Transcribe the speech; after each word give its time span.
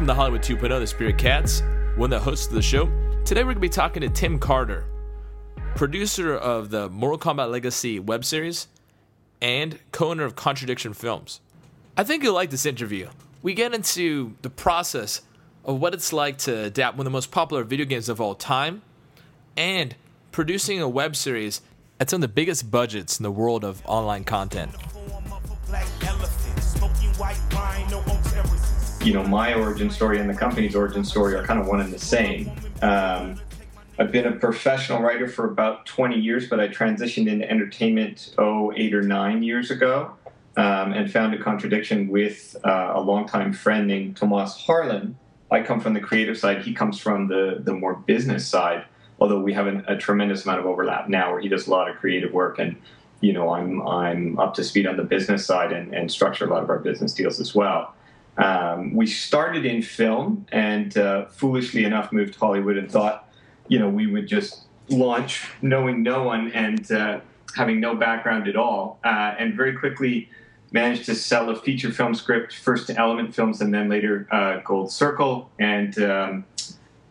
Welcome 0.00 0.14
to 0.14 0.14
Hollywood 0.14 0.40
2.0, 0.40 0.80
the 0.80 0.86
Spirit 0.86 1.18
Cats, 1.18 1.62
one 1.96 2.10
of 2.10 2.18
the 2.18 2.24
hosts 2.24 2.46
of 2.46 2.54
the 2.54 2.62
show. 2.62 2.86
Today 3.26 3.42
we're 3.42 3.52
going 3.52 3.56
to 3.56 3.60
be 3.60 3.68
talking 3.68 4.00
to 4.00 4.08
Tim 4.08 4.38
Carter, 4.38 4.86
producer 5.74 6.34
of 6.34 6.70
the 6.70 6.88
Mortal 6.88 7.18
Kombat 7.18 7.50
Legacy 7.50 8.00
web 8.00 8.24
series 8.24 8.68
and 9.42 9.78
co 9.92 10.08
owner 10.12 10.24
of 10.24 10.34
Contradiction 10.36 10.94
Films. 10.94 11.42
I 11.98 12.04
think 12.04 12.22
you'll 12.22 12.32
like 12.32 12.48
this 12.48 12.64
interview. 12.64 13.10
We 13.42 13.52
get 13.52 13.74
into 13.74 14.36
the 14.40 14.48
process 14.48 15.20
of 15.66 15.82
what 15.82 15.92
it's 15.92 16.14
like 16.14 16.38
to 16.38 16.64
adapt 16.64 16.96
one 16.96 17.06
of 17.06 17.12
the 17.12 17.14
most 17.14 17.30
popular 17.30 17.62
video 17.62 17.84
games 17.84 18.08
of 18.08 18.22
all 18.22 18.34
time 18.34 18.80
and 19.54 19.94
producing 20.32 20.80
a 20.80 20.88
web 20.88 21.14
series 21.14 21.60
at 22.00 22.08
some 22.08 22.16
of 22.16 22.22
the 22.22 22.28
biggest 22.28 22.70
budgets 22.70 23.20
in 23.20 23.22
the 23.22 23.30
world 23.30 23.64
of 23.64 23.82
online 23.84 24.24
content. 24.24 24.74
You 29.02 29.14
know, 29.14 29.24
my 29.24 29.54
origin 29.54 29.88
story 29.88 30.20
and 30.20 30.28
the 30.28 30.34
company's 30.34 30.76
origin 30.76 31.04
story 31.04 31.34
are 31.34 31.42
kind 31.42 31.58
of 31.58 31.66
one 31.66 31.80
and 31.80 31.90
the 31.90 31.98
same. 31.98 32.52
Um, 32.82 33.40
I've 33.98 34.12
been 34.12 34.26
a 34.26 34.32
professional 34.32 35.00
writer 35.00 35.26
for 35.26 35.50
about 35.50 35.86
20 35.86 36.18
years, 36.18 36.48
but 36.48 36.60
I 36.60 36.68
transitioned 36.68 37.26
into 37.26 37.50
entertainment, 37.50 38.34
oh, 38.36 38.72
eight 38.76 38.94
or 38.94 39.02
nine 39.02 39.42
years 39.42 39.70
ago, 39.70 40.12
um, 40.58 40.92
and 40.92 41.10
found 41.10 41.32
a 41.32 41.38
contradiction 41.42 42.08
with 42.08 42.56
uh, 42.64 42.92
a 42.94 43.00
longtime 43.00 43.54
friend 43.54 43.86
named 43.86 44.18
Tomas 44.18 44.54
Harlan. 44.54 45.16
I 45.50 45.62
come 45.62 45.80
from 45.80 45.94
the 45.94 46.00
creative 46.00 46.36
side, 46.36 46.62
he 46.62 46.74
comes 46.74 46.98
from 46.98 47.28
the, 47.28 47.58
the 47.60 47.72
more 47.72 47.94
business 47.94 48.46
side, 48.46 48.84
although 49.18 49.40
we 49.40 49.54
have 49.54 49.66
an, 49.66 49.82
a 49.88 49.96
tremendous 49.96 50.44
amount 50.44 50.60
of 50.60 50.66
overlap 50.66 51.08
now 51.08 51.32
where 51.32 51.40
he 51.40 51.48
does 51.48 51.66
a 51.66 51.70
lot 51.70 51.90
of 51.90 51.96
creative 51.96 52.32
work 52.32 52.58
and 52.58 52.76
you 53.20 53.34
know, 53.34 53.50
I'm 53.50 53.86
I'm 53.86 54.38
up 54.38 54.54
to 54.54 54.64
speed 54.64 54.86
on 54.86 54.96
the 54.96 55.04
business 55.04 55.44
side 55.44 55.72
and, 55.72 55.94
and 55.94 56.10
structure 56.10 56.46
a 56.46 56.48
lot 56.48 56.62
of 56.62 56.70
our 56.70 56.78
business 56.78 57.12
deals 57.12 57.38
as 57.38 57.54
well. 57.54 57.94
Um, 58.36 58.94
we 58.94 59.06
started 59.06 59.66
in 59.66 59.82
film 59.82 60.46
and 60.52 60.96
uh, 60.96 61.26
foolishly 61.26 61.84
enough 61.84 62.12
moved 62.12 62.34
to 62.34 62.38
Hollywood 62.38 62.76
and 62.76 62.90
thought 62.90 63.30
you 63.70 63.78
know, 63.78 63.88
we 63.88 64.08
would 64.08 64.26
just 64.26 64.64
launch 64.88 65.48
knowing 65.62 66.02
no 66.02 66.24
one 66.24 66.50
and 66.52 66.90
uh, 66.90 67.20
having 67.56 67.78
no 67.80 67.94
background 67.94 68.48
at 68.48 68.56
all, 68.56 68.98
uh, 69.04 69.34
and 69.38 69.54
very 69.54 69.74
quickly 69.74 70.28
managed 70.72 71.06
to 71.06 71.14
sell 71.14 71.48
a 71.50 71.56
feature 71.56 71.92
film 71.92 72.12
script 72.14 72.54
first 72.56 72.88
to 72.88 72.98
Element 72.98 73.32
Films 73.34 73.60
and 73.60 73.72
then 73.72 73.88
later 73.88 74.26
uh, 74.32 74.58
Gold 74.64 74.90
Circle, 74.90 75.48
and 75.60 75.96
um, 76.02 76.44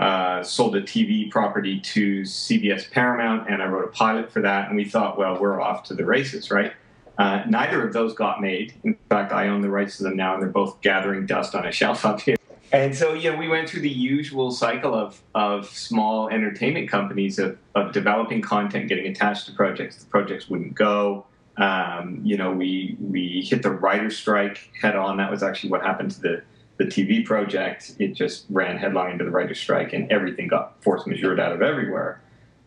uh, 0.01 0.43
sold 0.43 0.75
a 0.75 0.81
TV 0.81 1.31
property 1.31 1.79
to 1.79 2.23
CBS 2.23 2.91
Paramount, 2.91 3.49
and 3.49 3.63
I 3.63 3.65
wrote 3.65 3.85
a 3.85 3.91
pilot 3.91 4.29
for 4.29 4.41
that. 4.41 4.67
And 4.67 4.75
we 4.75 4.83
thought, 4.83 5.17
well, 5.17 5.39
we're 5.39 5.61
off 5.61 5.83
to 5.85 5.93
the 5.93 6.05
races, 6.05 6.51
right? 6.51 6.73
Uh, 7.19 7.43
neither 7.49 7.85
of 7.85 7.91
those 7.91 8.13
got 8.13 8.41
made. 8.41 8.73
In 8.85 8.97
fact, 9.09 9.33
I 9.33 9.49
own 9.49 9.61
the 9.61 9.69
rights 9.69 9.97
to 9.97 10.03
them 10.03 10.15
now, 10.15 10.33
and 10.33 10.41
they're 10.41 10.49
both 10.49 10.79
gathering 10.79 11.25
dust 11.25 11.53
on 11.53 11.67
a 11.67 11.71
shelf 11.79 12.05
up 12.05 12.21
here. 12.21 12.37
And 12.71 12.95
so, 12.95 13.13
yeah, 13.13 13.37
we 13.37 13.47
went 13.47 13.67
through 13.67 13.81
the 13.81 13.89
usual 13.89 14.51
cycle 14.51 14.93
of, 14.93 15.21
of 15.35 15.67
small 15.67 16.29
entertainment 16.29 16.89
companies 16.89 17.37
of, 17.37 17.57
of 17.75 17.91
developing 17.91 18.41
content, 18.41 18.87
getting 18.87 19.07
attached 19.07 19.47
to 19.47 19.51
projects. 19.51 19.97
The 19.97 20.05
projects 20.05 20.49
wouldn't 20.49 20.75
go. 20.75 21.25
Um, 21.57 22.21
you 22.23 22.37
know, 22.37 22.51
we 22.51 22.95
we 23.01 23.41
hit 23.41 23.63
the 23.63 23.71
writer 23.71 24.09
strike 24.09 24.71
head 24.79 24.95
on. 24.95 25.17
That 25.17 25.29
was 25.29 25.43
actually 25.43 25.71
what 25.71 25.81
happened 25.81 26.11
to 26.11 26.21
the 26.21 26.43
the 26.77 26.85
TV 26.85 27.25
project. 27.25 27.95
It 27.99 28.13
just 28.13 28.45
ran 28.49 28.77
headlong 28.77 29.11
into 29.11 29.25
the 29.25 29.31
writer 29.31 29.55
strike, 29.55 29.91
and 29.91 30.09
everything 30.09 30.47
got 30.47 30.81
force 30.81 31.05
majeure 31.05 31.37
out 31.41 31.51
of 31.51 31.61
everywhere. 31.61 32.21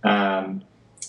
Um, 0.05 0.63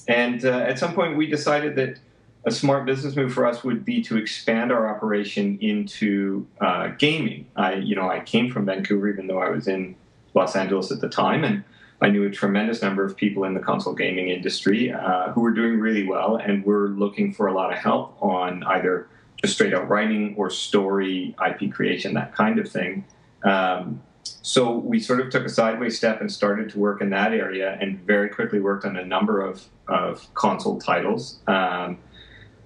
and 0.08 0.46
uh, 0.46 0.60
at 0.60 0.80
some 0.80 0.94
point, 0.94 1.18
we 1.18 1.28
decided 1.28 1.76
that 1.76 2.00
a 2.46 2.52
smart 2.52 2.86
business 2.86 3.16
move 3.16 3.34
for 3.34 3.46
us 3.46 3.64
would 3.64 3.86
be 3.86 4.02
to 4.04 4.18
expand 4.18 4.72
our 4.72 4.94
operation 4.94 5.58
into 5.62 6.46
uh, 6.60 6.90
gaming. 6.98 7.48
I, 7.56 7.76
you 7.76 7.96
know, 7.96 8.10
I 8.10 8.20
came 8.20 8.52
from 8.52 8.66
Vancouver, 8.66 9.10
even 9.10 9.28
though 9.28 9.40
I 9.40 9.50
was 9.50 9.68
in 9.68 9.96
Los 10.34 10.56
Angeles 10.56 10.92
at 10.92 11.00
the 11.00 11.10
time, 11.10 11.44
and 11.44 11.64
I 12.02 12.10
knew 12.10 12.26
a 12.26 12.30
tremendous 12.30 12.82
number 12.82 13.06
of 13.06 13.16
people 13.16 13.46
in 13.46 13.54
the 13.54 13.62
console 13.62 13.94
gaming 13.94 14.28
industry 14.28 14.92
uh, 14.92 15.32
who 15.32 15.42
were 15.42 15.52
doing 15.52 15.80
really 15.80 16.06
well 16.06 16.36
and 16.36 16.66
were 16.66 16.90
looking 16.90 17.34
for 17.34 17.48
a 17.48 17.54
lot 17.54 17.72
of 17.72 17.78
help 17.78 18.18
on 18.22 18.64
either 18.64 19.08
just 19.42 19.54
straight 19.54 19.74
out 19.74 19.88
writing 19.88 20.36
or 20.38 20.50
story, 20.50 21.34
IP 21.46 21.72
creation, 21.72 22.14
that 22.16 22.36
kind 22.36 22.60
of 22.60 22.70
thing. 22.70 23.06
Um, 23.44 24.02
so 24.24 24.78
we 24.78 25.00
sort 25.00 25.22
of 25.22 25.30
took 25.30 25.46
a 25.46 25.50
sideways 25.50 25.98
step 25.98 26.20
and 26.20 26.30
started 26.30 26.70
to 26.72 26.80
work 26.80 27.02
in 27.02 27.10
that 27.12 27.34
area, 27.34 27.78
and 27.80 28.00
very 28.02 28.28
quickly 28.28 28.60
worked 28.60 28.84
on 28.84 28.98
a 28.98 29.06
number 29.06 29.42
of, 29.42 29.66
of 29.88 30.34
console 30.34 30.80
titles. 30.80 31.40
Um, 31.48 32.00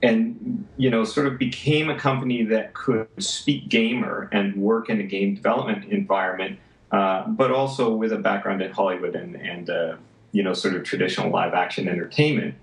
and 0.03 0.67
you 0.77 0.89
know 0.89 1.03
sort 1.03 1.27
of 1.27 1.37
became 1.37 1.89
a 1.89 1.97
company 1.97 2.43
that 2.43 2.73
could 2.73 3.07
speak 3.17 3.67
gamer 3.69 4.29
and 4.31 4.55
work 4.55 4.89
in 4.89 4.99
a 4.99 5.03
game 5.03 5.35
development 5.35 5.85
environment 5.91 6.59
uh, 6.91 7.27
but 7.27 7.51
also 7.51 7.93
with 7.93 8.11
a 8.11 8.17
background 8.17 8.61
in 8.61 8.71
hollywood 8.71 9.15
and, 9.15 9.35
and 9.35 9.69
uh, 9.69 9.95
you 10.31 10.43
know 10.43 10.53
sort 10.53 10.75
of 10.75 10.83
traditional 10.83 11.31
live 11.31 11.53
action 11.53 11.87
entertainment. 11.87 12.55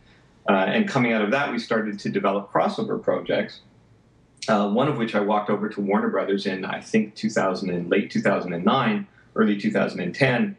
Uh, 0.49 0.53
and 0.53 0.87
coming 0.89 1.13
out 1.13 1.23
of 1.23 1.31
that 1.31 1.51
we 1.51 1.59
started 1.59 1.99
to 1.99 2.09
develop 2.09 2.53
crossover 2.53 3.03
projects 3.03 3.61
uh, 4.49 4.69
one 4.69 4.89
of 4.89 4.99
which 4.99 5.15
i 5.15 5.21
walked 5.21 5.51
over 5.51 5.69
to 5.69 5.81
warner 5.81 6.09
brothers 6.09 6.47
in 6.47 6.65
i 6.65 6.81
think 6.81 7.15
2000 7.15 7.71
and 7.71 7.91
late 7.91 8.11
2009 8.11 9.07
early 9.37 9.59
2010 9.59 10.57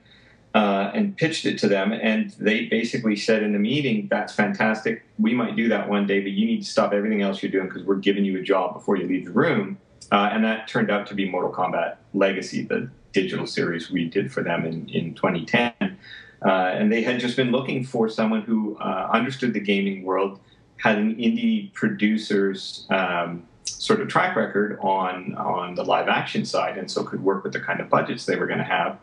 uh, 0.55 0.89
and 0.93 1.17
pitched 1.17 1.45
it 1.45 1.59
to 1.59 1.67
them. 1.67 1.91
And 1.91 2.31
they 2.39 2.67
basically 2.67 3.17
said 3.17 3.43
in 3.43 3.51
the 3.51 3.59
meeting, 3.59 4.07
that's 4.09 4.33
fantastic. 4.33 5.05
We 5.19 5.33
might 5.33 5.57
do 5.57 5.67
that 5.67 5.89
one 5.89 6.07
day, 6.07 6.21
but 6.21 6.31
you 6.31 6.45
need 6.45 6.63
to 6.63 6.67
stop 6.67 6.93
everything 6.93 7.21
else 7.21 7.43
you're 7.43 7.51
doing 7.51 7.67
because 7.67 7.83
we're 7.83 7.97
giving 7.97 8.23
you 8.23 8.39
a 8.39 8.41
job 8.41 8.73
before 8.73 8.95
you 8.95 9.05
leave 9.05 9.25
the 9.25 9.33
room. 9.33 9.77
Uh, 10.13 10.29
and 10.31 10.45
that 10.45 10.69
turned 10.69 10.89
out 10.89 11.07
to 11.07 11.13
be 11.13 11.29
Mortal 11.29 11.51
Kombat 11.51 11.97
Legacy, 12.13 12.63
the 12.63 12.89
digital 13.11 13.45
series 13.45 13.91
we 13.91 14.05
did 14.05 14.31
for 14.31 14.43
them 14.43 14.65
in, 14.65 14.87
in 14.89 15.13
2010. 15.13 15.73
Uh, 16.45 16.49
and 16.49 16.89
they 16.89 17.01
had 17.01 17.19
just 17.19 17.35
been 17.35 17.51
looking 17.51 17.83
for 17.83 18.07
someone 18.07 18.41
who 18.41 18.77
uh, 18.77 19.09
understood 19.11 19.53
the 19.53 19.59
gaming 19.59 20.03
world, 20.03 20.39
had 20.77 20.97
an 20.97 21.15
indie 21.15 21.73
producer's 21.73 22.87
um, 22.91 23.45
sort 23.65 23.99
of 23.99 24.07
track 24.07 24.37
record 24.37 24.79
on, 24.79 25.35
on 25.35 25.75
the 25.75 25.83
live 25.83 26.07
action 26.07 26.45
side, 26.45 26.77
and 26.77 26.89
so 26.89 27.03
could 27.03 27.21
work 27.21 27.43
with 27.43 27.51
the 27.51 27.59
kind 27.59 27.81
of 27.81 27.89
budgets 27.89 28.25
they 28.25 28.37
were 28.37 28.47
going 28.47 28.59
to 28.59 28.63
have 28.63 28.97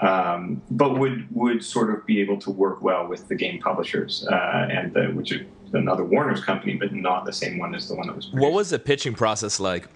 um, 0.00 0.60
but 0.70 0.98
would 0.98 1.26
would 1.34 1.64
sort 1.64 1.90
of 1.90 2.04
be 2.06 2.20
able 2.20 2.38
to 2.40 2.50
work 2.50 2.82
well 2.82 3.06
with 3.06 3.28
the 3.28 3.34
game 3.34 3.60
publishers 3.60 4.26
uh, 4.30 4.68
and 4.70 4.92
the, 4.92 5.06
which 5.08 5.32
is 5.32 5.42
another 5.72 6.04
Warner's 6.04 6.44
company, 6.44 6.74
but 6.74 6.92
not 6.92 7.24
the 7.24 7.32
same 7.32 7.58
one 7.58 7.74
as 7.74 7.88
the 7.88 7.94
one 7.94 8.06
that 8.08 8.16
was. 8.16 8.26
Produced. 8.26 8.42
What 8.42 8.52
was 8.52 8.70
the 8.70 8.78
pitching 8.78 9.14
process 9.14 9.60
like? 9.60 9.88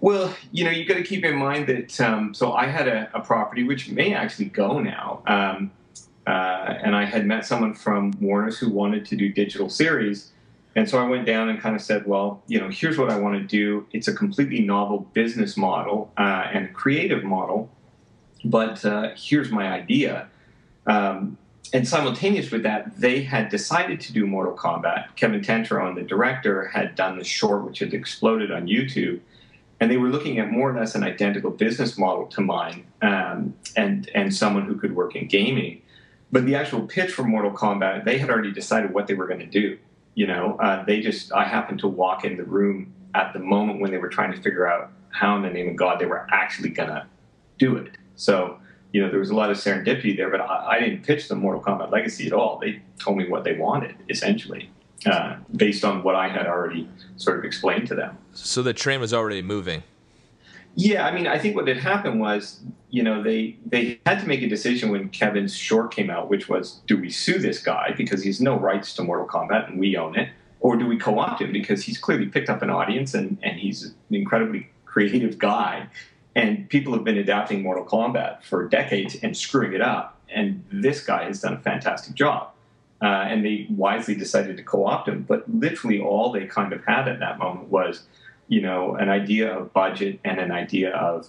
Well, 0.00 0.32
you 0.52 0.64
know, 0.64 0.70
you 0.70 0.84
got 0.84 0.94
to 0.94 1.02
keep 1.02 1.24
in 1.24 1.36
mind 1.36 1.66
that. 1.66 2.00
Um, 2.00 2.32
so 2.32 2.52
I 2.52 2.66
had 2.66 2.86
a, 2.86 3.10
a, 3.14 3.20
property 3.20 3.64
which 3.64 3.88
may 3.88 4.14
actually 4.14 4.46
go 4.46 4.78
now, 4.78 5.22
um, 5.26 5.72
uh, 6.26 6.74
and 6.84 6.94
I 6.94 7.04
had 7.04 7.26
met 7.26 7.46
someone 7.46 7.74
from 7.74 8.12
Warner's 8.20 8.58
who 8.58 8.70
wanted 8.70 9.04
to 9.06 9.16
do 9.16 9.28
digital 9.32 9.68
series. 9.68 10.32
And 10.76 10.88
so 10.88 11.04
I 11.04 11.08
went 11.08 11.26
down 11.26 11.48
and 11.48 11.60
kind 11.60 11.74
of 11.74 11.82
said, 11.82 12.06
well, 12.06 12.42
you 12.46 12.60
know, 12.60 12.68
here's 12.68 12.96
what 12.98 13.10
I 13.10 13.18
want 13.18 13.34
to 13.34 13.42
do. 13.42 13.86
It's 13.92 14.06
a 14.06 14.14
completely 14.14 14.60
novel 14.60 15.00
business 15.12 15.56
model 15.56 16.12
uh, 16.16 16.46
and 16.52 16.72
creative 16.72 17.24
model 17.24 17.68
but 18.44 18.84
uh, 18.84 19.10
here's 19.16 19.50
my 19.50 19.68
idea. 19.68 20.28
Um, 20.86 21.36
and 21.72 21.86
simultaneous 21.86 22.50
with 22.50 22.62
that, 22.62 22.98
they 22.98 23.22
had 23.22 23.50
decided 23.50 24.00
to 24.00 24.12
do 24.12 24.26
Mortal 24.26 24.56
Kombat. 24.56 25.16
Kevin 25.16 25.40
Tancharoen, 25.40 25.94
the 25.94 26.02
director, 26.02 26.66
had 26.68 26.94
done 26.94 27.18
the 27.18 27.24
short, 27.24 27.64
which 27.64 27.80
had 27.80 27.92
exploded 27.92 28.50
on 28.50 28.66
YouTube. 28.66 29.20
And 29.80 29.90
they 29.90 29.96
were 29.96 30.08
looking 30.08 30.38
at 30.38 30.50
more 30.50 30.70
or 30.70 30.78
less 30.78 30.94
an 30.94 31.04
identical 31.04 31.50
business 31.50 31.98
model 31.98 32.26
to 32.28 32.40
mine 32.40 32.86
um, 33.02 33.54
and, 33.76 34.10
and 34.14 34.34
someone 34.34 34.64
who 34.64 34.76
could 34.76 34.96
work 34.96 35.14
in 35.14 35.28
gaming. 35.28 35.82
But 36.32 36.46
the 36.46 36.54
actual 36.54 36.82
pitch 36.86 37.12
for 37.12 37.22
Mortal 37.22 37.52
Kombat, 37.52 38.04
they 38.04 38.18
had 38.18 38.30
already 38.30 38.52
decided 38.52 38.92
what 38.92 39.06
they 39.06 39.14
were 39.14 39.26
going 39.26 39.40
to 39.40 39.46
do. 39.46 39.78
You 40.14 40.26
know, 40.26 40.56
uh, 40.58 40.84
they 40.84 41.00
just, 41.00 41.32
I 41.32 41.44
happened 41.44 41.80
to 41.80 41.88
walk 41.88 42.24
in 42.24 42.36
the 42.36 42.44
room 42.44 42.92
at 43.14 43.32
the 43.32 43.38
moment 43.38 43.80
when 43.80 43.90
they 43.90 43.98
were 43.98 44.08
trying 44.08 44.32
to 44.32 44.40
figure 44.40 44.66
out 44.66 44.90
how 45.10 45.36
in 45.36 45.42
the 45.42 45.50
name 45.50 45.68
of 45.68 45.76
God 45.76 46.00
they 46.00 46.06
were 46.06 46.26
actually 46.30 46.70
going 46.70 46.88
to 46.88 47.06
do 47.58 47.76
it. 47.76 47.92
So, 48.18 48.58
you 48.92 49.00
know, 49.00 49.08
there 49.08 49.20
was 49.20 49.30
a 49.30 49.34
lot 49.34 49.50
of 49.50 49.56
serendipity 49.56 50.14
there, 50.16 50.28
but 50.28 50.40
I, 50.40 50.76
I 50.76 50.80
didn't 50.80 51.04
pitch 51.04 51.28
them 51.28 51.38
Mortal 51.38 51.62
Kombat 51.62 51.90
Legacy 51.90 52.26
at 52.26 52.32
all. 52.32 52.58
They 52.58 52.82
told 52.98 53.16
me 53.16 53.28
what 53.28 53.44
they 53.44 53.54
wanted, 53.54 53.94
essentially, 54.10 54.70
uh, 55.06 55.36
based 55.56 55.84
on 55.84 56.02
what 56.02 56.16
I 56.16 56.28
had 56.28 56.46
already 56.46 56.88
sort 57.16 57.38
of 57.38 57.44
explained 57.44 57.86
to 57.88 57.94
them. 57.94 58.18
So 58.34 58.62
the 58.62 58.74
train 58.74 59.00
was 59.00 59.14
already 59.14 59.40
moving. 59.40 59.84
Yeah, 60.74 61.06
I 61.06 61.12
mean, 61.12 61.26
I 61.26 61.38
think 61.38 61.56
what 61.56 61.66
had 61.66 61.78
happened 61.78 62.20
was, 62.20 62.60
you 62.90 63.02
know, 63.02 63.22
they 63.22 63.56
they 63.66 64.00
had 64.06 64.20
to 64.20 64.26
make 64.26 64.42
a 64.42 64.48
decision 64.48 64.90
when 64.90 65.08
Kevin's 65.08 65.54
short 65.54 65.92
came 65.92 66.10
out, 66.10 66.28
which 66.28 66.48
was, 66.48 66.80
do 66.86 66.96
we 66.96 67.10
sue 67.10 67.38
this 67.38 67.60
guy 67.60 67.94
because 67.96 68.22
he's 68.22 68.40
no 68.40 68.56
rights 68.56 68.94
to 68.96 69.02
Mortal 69.02 69.26
Kombat 69.26 69.68
and 69.68 69.78
we 69.78 69.96
own 69.96 70.16
it, 70.16 70.28
or 70.60 70.76
do 70.76 70.86
we 70.86 70.96
co-opt 70.96 71.40
him 71.40 71.52
because 71.52 71.82
he's 71.82 71.98
clearly 71.98 72.26
picked 72.26 72.48
up 72.48 72.62
an 72.62 72.70
audience 72.70 73.14
and 73.14 73.38
and 73.42 73.58
he's 73.58 73.84
an 73.84 73.94
incredibly 74.10 74.68
creative 74.86 75.38
guy 75.38 75.88
and 76.38 76.68
people 76.68 76.92
have 76.94 77.02
been 77.02 77.18
adapting 77.18 77.62
Mortal 77.62 77.84
Kombat 77.84 78.44
for 78.44 78.68
decades 78.68 79.16
and 79.22 79.36
screwing 79.36 79.72
it 79.72 79.80
up. 79.80 80.16
And 80.28 80.64
this 80.70 81.04
guy 81.04 81.24
has 81.24 81.40
done 81.40 81.54
a 81.54 81.58
fantastic 81.58 82.14
job. 82.14 82.50
Uh, 83.02 83.06
and 83.06 83.44
they 83.44 83.66
wisely 83.70 84.14
decided 84.14 84.56
to 84.56 84.62
co-opt 84.62 85.08
him. 85.08 85.24
But 85.26 85.44
literally, 85.52 86.00
all 86.00 86.30
they 86.30 86.46
kind 86.46 86.72
of 86.72 86.84
had 86.84 87.08
at 87.08 87.18
that 87.20 87.38
moment 87.38 87.68
was, 87.68 88.02
you 88.46 88.60
know, 88.60 88.94
an 88.94 89.08
idea 89.08 89.52
of 89.56 89.72
budget 89.72 90.20
and 90.24 90.38
an 90.38 90.52
idea 90.52 90.90
of 90.94 91.28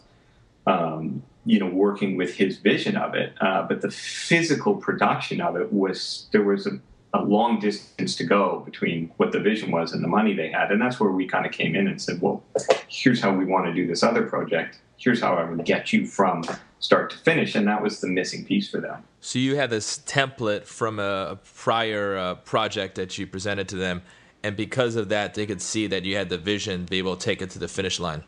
um, 0.67 1.23
you 1.45 1.59
know, 1.59 1.67
working 1.67 2.15
with 2.15 2.35
his 2.35 2.57
vision 2.57 2.95
of 2.95 3.15
it. 3.15 3.33
Uh, 3.41 3.63
but 3.63 3.81
the 3.81 3.89
physical 3.89 4.75
production 4.75 5.41
of 5.41 5.55
it 5.55 5.73
was 5.73 6.27
there 6.31 6.43
was 6.43 6.67
a, 6.67 6.79
a, 7.13 7.21
long 7.23 7.59
distance 7.59 8.15
to 8.15 8.23
go 8.23 8.61
between 8.65 9.11
what 9.17 9.31
the 9.31 9.39
vision 9.39 9.71
was 9.71 9.93
and 9.93 10.03
the 10.03 10.07
money 10.07 10.33
they 10.33 10.49
had, 10.49 10.71
and 10.71 10.81
that's 10.81 10.99
where 10.99 11.11
we 11.11 11.25
kind 11.25 11.45
of 11.45 11.51
came 11.51 11.75
in 11.75 11.87
and 11.87 12.01
said, 12.01 12.21
well, 12.21 12.43
here's 12.87 13.21
how 13.21 13.35
we 13.35 13.45
want 13.45 13.65
to 13.65 13.73
do 13.73 13.85
this 13.87 14.03
other 14.03 14.23
project. 14.23 14.79
Here's 14.97 15.21
how 15.21 15.35
I 15.35 15.43
would 15.43 15.63
get 15.65 15.93
you 15.93 16.05
from 16.05 16.43
start 16.79 17.09
to 17.11 17.17
finish, 17.17 17.55
and 17.55 17.67
that 17.67 17.81
was 17.81 18.01
the 18.01 18.07
missing 18.07 18.45
piece 18.45 18.69
for 18.69 18.79
them. 18.79 19.03
So 19.21 19.39
you 19.39 19.55
had 19.55 19.69
this 19.69 19.99
template 19.99 20.65
from 20.65 20.99
a 20.99 21.39
prior 21.55 22.17
uh, 22.17 22.35
project 22.35 22.95
that 22.95 23.17
you 23.17 23.27
presented 23.27 23.67
to 23.69 23.75
them, 23.75 24.01
and 24.43 24.55
because 24.55 24.95
of 24.95 25.09
that, 25.09 25.33
they 25.33 25.45
could 25.45 25.61
see 25.61 25.87
that 25.87 26.05
you 26.05 26.15
had 26.15 26.29
the 26.29 26.37
vision, 26.37 26.85
be 26.85 26.97
able 26.97 27.15
to 27.15 27.23
take 27.23 27.41
it 27.41 27.49
to 27.51 27.59
the 27.59 27.67
finish 27.67 27.99
line. 27.99 28.23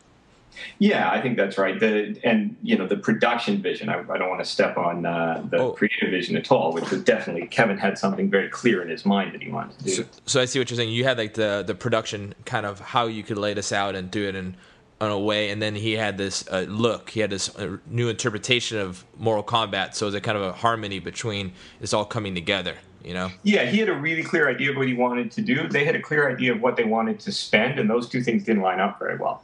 Yeah, 0.80 1.10
I 1.10 1.22
think 1.22 1.38
that's 1.38 1.58
right. 1.58 1.80
The 1.80 2.20
and 2.24 2.56
you 2.62 2.78
know 2.78 2.88
the 2.88 2.98
production 2.98 3.62
vision. 3.62 3.90
I, 3.90 4.00
I 4.00 4.18
don't 4.18 4.30
want 4.30 4.44
to 4.44 4.50
step 4.50 4.78
on 4.78 5.06
uh, 5.06 5.46
the 5.50 5.58
oh. 5.58 5.72
creative 5.72 6.10
vision 6.10 6.36
at 6.36 6.52
all, 6.52 6.74
which 6.74 6.90
was 6.92 7.04
definitely 7.04 7.48
Kevin 7.48 7.78
had 7.78 7.98
something 7.98 8.30
very 8.30 8.50
clear 8.50 8.82
in 8.82 8.90
his 8.90 9.06
mind 9.06 9.34
that 9.34 9.42
he 9.42 9.50
wanted 9.50 9.78
to 9.80 9.84
do. 9.86 9.92
So, 9.92 10.06
so 10.26 10.42
I 10.42 10.46
see 10.46 10.60
what 10.60 10.70
you're 10.70 10.78
saying. 10.78 10.90
You 10.90 11.04
had 11.04 11.18
like 11.18 11.34
the 11.34 11.64
the 11.66 11.76
production 11.76 12.34
kind 12.46 12.66
of 12.66 12.80
how 12.80 13.08
you 13.08 13.24
could 13.24 13.38
lay 13.38 13.54
this 13.54 13.72
out 13.72 13.96
and 13.96 14.10
do 14.12 14.28
it 14.28 14.36
in 14.36 14.56
a 15.00 15.20
way, 15.20 15.50
and 15.50 15.62
then 15.62 15.76
he 15.76 15.94
had 15.94 16.18
this 16.18 16.48
uh, 16.50 16.66
look. 16.68 17.10
He 17.10 17.20
had 17.22 17.30
this 17.30 17.56
uh, 17.56 17.78
new 17.88 18.10
interpretation 18.10 18.78
of 18.78 19.04
Mortal 19.18 19.44
Kombat. 19.44 19.96
So 19.96 20.06
it 20.06 20.10
was 20.10 20.16
a 20.16 20.22
kind 20.22 20.38
of 20.38 20.44
a 20.44 20.54
harmony 20.54 21.00
between 21.00 21.54
it's 21.80 21.94
all 21.94 22.06
coming 22.06 22.36
together. 22.36 22.76
You 23.04 23.16
know? 23.16 23.32
Yeah, 23.42 23.66
he 23.66 23.80
had 23.80 23.90
a 23.90 23.96
really 23.96 24.22
clear 24.22 24.48
idea 24.48 24.70
of 24.70 24.78
what 24.78 24.88
he 24.88 24.94
wanted 24.94 25.32
to 25.32 25.42
do. 25.42 25.68
They 25.68 25.86
had 25.86 25.96
a 25.96 26.02
clear 26.02 26.30
idea 26.30 26.52
of 26.54 26.62
what 26.62 26.76
they 26.76 26.84
wanted 26.84 27.20
to 27.22 27.32
spend, 27.32 27.80
and 27.80 27.90
those 27.90 28.08
two 28.08 28.22
things 28.22 28.44
didn't 28.44 28.62
line 28.62 28.80
up 28.80 29.00
very 29.00 29.18
well. 29.18 29.44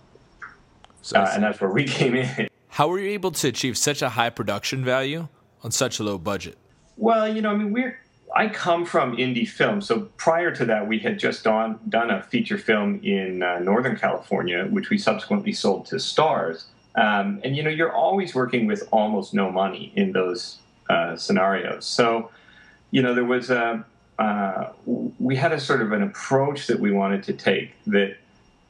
So 1.02 1.20
uh, 1.20 1.32
and 1.34 1.44
that's 1.44 1.60
where 1.62 1.72
we 1.72 1.84
came 2.00 2.16
in. 2.16 2.48
How 2.70 2.88
were 2.88 3.00
you 3.00 3.10
able 3.10 3.32
to 3.32 3.48
achieve 3.48 3.78
such 3.78 4.02
a 4.02 4.10
high 4.10 4.30
production 4.30 4.84
value 4.84 5.28
on 5.64 5.72
such 5.72 6.00
a 6.00 6.04
low 6.04 6.18
budget? 6.18 6.58
Well, 6.98 7.28
you 7.28 7.42
know, 7.42 7.52
I 7.52 7.56
mean, 7.56 7.72
we're 7.72 8.00
I 8.36 8.50
come 8.50 8.86
from 8.86 9.16
indie 9.16 9.48
film, 9.48 9.82
so 9.82 10.02
prior 10.18 10.52
to 10.52 10.66
that, 10.66 10.88
we 10.88 11.00
had 11.00 11.18
just 11.18 11.44
done 11.44 11.80
done 11.90 12.12
a 12.12 12.22
feature 12.22 12.58
film 12.58 13.00
in 13.04 13.42
uh, 13.42 13.60
Northern 13.60 13.96
California, 13.96 14.66
which 14.66 14.90
we 14.90 14.98
subsequently 14.98 15.54
sold 15.54 15.86
to 15.88 15.96
Starz. 15.96 16.66
Um, 16.96 17.40
and 17.44 17.56
you 17.56 17.64
know, 17.64 17.70
you're 17.70 17.94
always 17.94 18.36
working 18.36 18.68
with 18.68 18.88
almost 18.92 19.34
no 19.34 19.52
money 19.52 19.94
in 19.96 20.12
those 20.12 20.60
uh, 20.90 21.16
scenarios. 21.16 21.86
So, 21.86 22.32
you 22.92 23.02
know, 23.02 23.14
there 23.14 23.26
was 23.26 23.50
a 23.50 23.86
uh, 24.20 24.72
we 24.86 25.36
had 25.36 25.52
a 25.54 25.60
sort 25.60 25.82
of 25.82 25.92
an 25.92 26.04
approach 26.04 26.68
that 26.68 26.80
we 26.80 26.92
wanted 26.92 27.24
to 27.24 27.34
take 27.34 27.74
that 27.86 28.18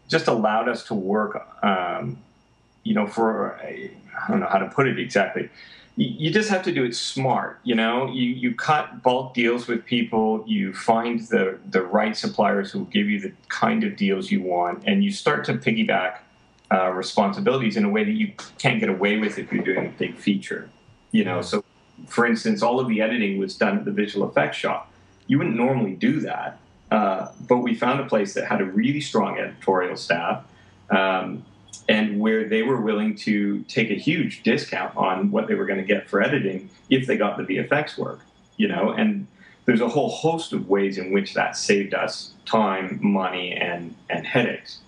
just 0.07 0.27
allowed 0.27 0.69
us 0.69 0.85
to 0.85 0.93
work, 0.93 1.47
um, 1.63 2.17
you 2.83 2.93
know, 2.93 3.07
for 3.07 3.55
I 3.55 3.91
don't 4.29 4.39
know 4.39 4.47
how 4.47 4.59
to 4.59 4.67
put 4.67 4.87
it 4.87 4.99
exactly. 4.99 5.49
You 5.99 6.29
just 6.29 6.49
have 6.49 6.61
to 6.63 6.71
do 6.71 6.83
it 6.83 6.95
smart, 6.95 7.59
you 7.63 7.73
know. 7.73 8.07
You 8.07 8.29
you 8.29 8.53
cut 8.53 9.01
bulk 9.01 9.33
deals 9.33 9.67
with 9.67 9.83
people. 9.83 10.43
You 10.45 10.71
find 10.71 11.19
the 11.27 11.57
the 11.69 11.81
right 11.81 12.15
suppliers 12.15 12.71
who 12.71 12.79
will 12.79 12.85
give 12.85 13.09
you 13.09 13.19
the 13.19 13.33
kind 13.49 13.83
of 13.83 13.95
deals 13.95 14.29
you 14.29 14.41
want, 14.41 14.83
and 14.85 15.03
you 15.03 15.11
start 15.11 15.43
to 15.45 15.55
piggyback 15.55 16.19
uh, 16.71 16.91
responsibilities 16.91 17.77
in 17.77 17.83
a 17.83 17.89
way 17.89 18.03
that 18.03 18.11
you 18.11 18.31
can't 18.59 18.79
get 18.79 18.89
away 18.89 19.17
with 19.17 19.39
if 19.39 19.51
you're 19.51 19.63
doing 19.63 19.87
a 19.87 19.89
big 19.89 20.15
feature. 20.15 20.69
You 21.11 21.23
know, 21.23 21.41
so 21.41 21.63
for 22.05 22.27
instance, 22.27 22.61
all 22.61 22.79
of 22.79 22.87
the 22.87 23.01
editing 23.01 23.39
was 23.39 23.55
done 23.55 23.77
at 23.77 23.85
the 23.85 23.91
visual 23.91 24.29
effects 24.29 24.57
shop. 24.57 24.91
You 25.25 25.39
wouldn't 25.39 25.55
normally 25.55 25.93
do 25.93 26.19
that. 26.21 26.59
But 27.41 27.57
we 27.57 27.75
found 27.75 27.99
a 27.99 28.05
place 28.05 28.33
that 28.33 28.45
had 28.45 28.61
a 28.61 28.65
really 28.65 29.01
strong 29.01 29.37
editorial 29.37 29.95
staff 29.95 30.43
um, 30.89 31.45
and 31.87 32.19
where 32.19 32.47
they 32.47 32.63
were 32.63 32.81
willing 32.81 33.15
to 33.15 33.63
take 33.63 33.89
a 33.89 33.95
huge 33.95 34.43
discount 34.43 34.95
on 34.97 35.31
what 35.31 35.47
they 35.47 35.55
were 35.55 35.65
going 35.65 35.79
to 35.79 35.85
get 35.85 36.09
for 36.09 36.21
editing 36.21 36.69
if 36.89 37.07
they 37.07 37.17
got 37.17 37.37
the 37.37 37.43
VFX 37.43 37.97
work, 37.97 38.19
you 38.57 38.67
know, 38.67 38.91
and 38.91 39.27
there's 39.65 39.81
a 39.81 39.87
whole 39.87 40.09
host 40.09 40.53
of 40.53 40.69
ways 40.69 40.97
in 40.97 41.11
which 41.11 41.33
that 41.33 41.57
saved 41.57 41.93
us 41.93 42.31
time, 42.45 42.99
money, 43.01 43.53
and, 43.53 43.93
and 44.09 44.25
headaches. 44.25 44.79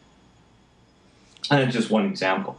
And 1.51 1.61
it's 1.61 1.73
just 1.73 1.89
one 1.89 2.05
example. 2.05 2.57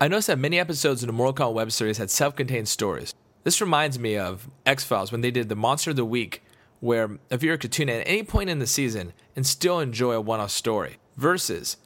I 0.00 0.08
noticed 0.08 0.28
that 0.28 0.38
many 0.38 0.58
episodes 0.58 1.02
in 1.02 1.06
the 1.08 1.12
Mortal 1.12 1.34
Kombat 1.34 1.54
web 1.54 1.72
series 1.72 1.98
had 1.98 2.10
self 2.10 2.36
contained 2.36 2.68
stories. 2.68 3.14
This 3.44 3.60
reminds 3.60 3.98
me 3.98 4.16
of 4.16 4.48
X 4.64 4.84
Files 4.84 5.10
when 5.10 5.20
they 5.20 5.30
did 5.30 5.48
the 5.48 5.56
Monster 5.56 5.90
of 5.90 5.96
the 5.96 6.04
Week 6.04 6.42
where 6.80 7.18
a 7.30 7.36
viewer 7.36 7.56
could 7.56 7.72
tune 7.72 7.88
in 7.88 8.00
at 8.00 8.08
any 8.08 8.22
point 8.22 8.50
in 8.50 8.58
the 8.58 8.66
season 8.66 9.12
and 9.34 9.46
still 9.46 9.80
enjoy 9.80 10.12
a 10.12 10.20
one 10.20 10.40
off 10.40 10.50
story, 10.50 10.96
versus 11.16 11.76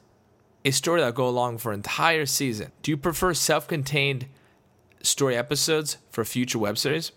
a 0.63 0.71
story 0.71 0.99
that'll 0.99 1.13
go 1.13 1.27
along 1.27 1.57
for 1.57 1.71
an 1.71 1.79
entire 1.79 2.25
season. 2.25 2.71
Do 2.81 2.91
you 2.91 2.97
prefer 2.97 3.33
self 3.33 3.67
contained 3.67 4.27
story 5.01 5.35
episodes 5.35 5.97
for 6.09 6.23
future 6.23 6.59
web 6.59 6.77
series? 6.77 7.11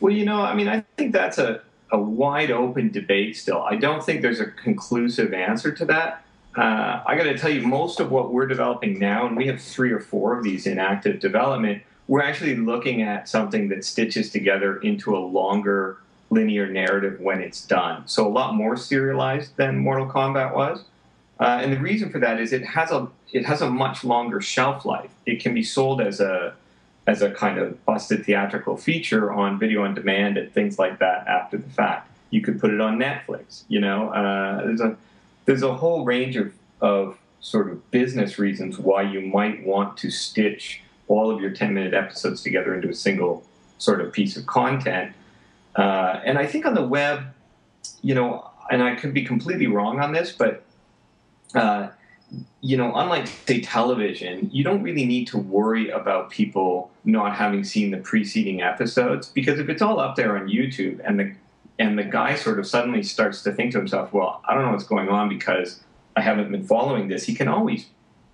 Well, 0.00 0.12
you 0.12 0.24
know, 0.24 0.40
I 0.40 0.54
mean, 0.54 0.68
I 0.68 0.84
think 0.96 1.12
that's 1.12 1.38
a, 1.38 1.62
a 1.90 1.98
wide 1.98 2.50
open 2.50 2.90
debate 2.90 3.36
still. 3.36 3.62
I 3.62 3.76
don't 3.76 4.04
think 4.04 4.22
there's 4.22 4.40
a 4.40 4.46
conclusive 4.46 5.32
answer 5.32 5.72
to 5.72 5.84
that. 5.86 6.24
Uh, 6.56 7.02
I 7.06 7.16
got 7.16 7.24
to 7.24 7.36
tell 7.36 7.50
you, 7.50 7.66
most 7.66 8.00
of 8.00 8.10
what 8.10 8.32
we're 8.32 8.46
developing 8.46 8.98
now, 8.98 9.26
and 9.26 9.36
we 9.36 9.46
have 9.46 9.60
three 9.60 9.92
or 9.92 10.00
four 10.00 10.36
of 10.36 10.42
these 10.42 10.66
in 10.66 10.78
active 10.78 11.20
development, 11.20 11.82
we're 12.08 12.22
actually 12.22 12.56
looking 12.56 13.02
at 13.02 13.28
something 13.28 13.68
that 13.68 13.84
stitches 13.84 14.30
together 14.30 14.78
into 14.78 15.16
a 15.16 15.18
longer 15.18 15.98
linear 16.30 16.66
narrative 16.66 17.20
when 17.20 17.40
it's 17.40 17.64
done. 17.64 18.06
So 18.06 18.26
a 18.26 18.30
lot 18.30 18.54
more 18.54 18.76
serialized 18.76 19.56
than 19.56 19.78
Mortal 19.78 20.06
Kombat 20.06 20.54
was. 20.54 20.84
Uh, 21.38 21.60
and 21.62 21.72
the 21.72 21.78
reason 21.78 22.10
for 22.10 22.18
that 22.18 22.40
is 22.40 22.52
it 22.52 22.64
has 22.64 22.90
a 22.90 23.08
it 23.32 23.44
has 23.44 23.60
a 23.60 23.68
much 23.68 24.04
longer 24.04 24.40
shelf 24.40 24.84
life. 24.84 25.10
It 25.26 25.40
can 25.40 25.52
be 25.54 25.62
sold 25.62 26.00
as 26.00 26.20
a 26.20 26.54
as 27.06 27.22
a 27.22 27.30
kind 27.30 27.58
of 27.58 27.84
busted 27.84 28.24
theatrical 28.24 28.76
feature 28.76 29.32
on 29.32 29.58
video 29.58 29.84
on 29.84 29.94
demand 29.94 30.38
and 30.38 30.52
things 30.52 30.78
like 30.78 30.98
that 30.98 31.26
after 31.26 31.58
the 31.58 31.68
fact. 31.68 32.10
You 32.30 32.40
could 32.40 32.58
put 32.60 32.72
it 32.72 32.80
on 32.80 32.98
Netflix. 32.98 33.64
You 33.68 33.80
know, 33.80 34.08
uh, 34.10 34.64
there's 34.64 34.80
a 34.80 34.96
there's 35.44 35.62
a 35.62 35.74
whole 35.74 36.04
range 36.04 36.36
of 36.36 36.52
of 36.80 37.18
sort 37.40 37.70
of 37.70 37.90
business 37.90 38.38
reasons 38.38 38.78
why 38.78 39.02
you 39.02 39.20
might 39.20 39.64
want 39.64 39.96
to 39.98 40.10
stitch 40.10 40.80
all 41.06 41.30
of 41.30 41.40
your 41.40 41.50
10 41.50 41.72
minute 41.72 41.94
episodes 41.94 42.42
together 42.42 42.74
into 42.74 42.88
a 42.88 42.94
single 42.94 43.44
sort 43.78 44.00
of 44.00 44.12
piece 44.12 44.36
of 44.36 44.46
content 44.46 45.12
uh, 45.76 46.20
and 46.24 46.38
I 46.38 46.46
think 46.46 46.66
on 46.66 46.74
the 46.74 46.86
web, 46.86 47.24
you 48.02 48.14
know, 48.14 48.50
and 48.70 48.82
I 48.82 48.94
could 48.96 49.14
be 49.14 49.24
completely 49.24 49.66
wrong 49.66 50.00
on 50.00 50.12
this, 50.12 50.32
but 50.32 50.64
uh, 51.54 51.88
you 52.60 52.76
know, 52.76 52.92
unlike 52.94 53.28
say 53.46 53.60
television, 53.60 54.50
you 54.52 54.64
don't 54.64 54.82
really 54.82 55.06
need 55.06 55.26
to 55.28 55.38
worry 55.38 55.90
about 55.90 56.30
people 56.30 56.90
not 57.04 57.36
having 57.36 57.62
seen 57.62 57.90
the 57.90 57.98
preceding 57.98 58.62
episodes 58.62 59.28
because 59.28 59.58
if 59.60 59.68
it's 59.68 59.82
all 59.82 60.00
up 60.00 60.16
there 60.16 60.36
on 60.36 60.48
YouTube 60.48 61.00
and 61.04 61.20
the 61.20 61.34
and 61.78 61.98
the 61.98 62.04
guy 62.04 62.34
sort 62.34 62.58
of 62.58 62.66
suddenly 62.66 63.02
starts 63.02 63.42
to 63.42 63.52
think 63.52 63.72
to 63.72 63.78
himself, 63.78 64.12
well, 64.12 64.40
I 64.46 64.54
don't 64.54 64.64
know 64.64 64.72
what's 64.72 64.84
going 64.84 65.10
on 65.10 65.28
because 65.28 65.80
I 66.16 66.22
haven't 66.22 66.50
been 66.50 66.66
following 66.66 67.08
this. 67.08 67.24
He 67.24 67.34
can 67.34 67.48
always 67.48 67.86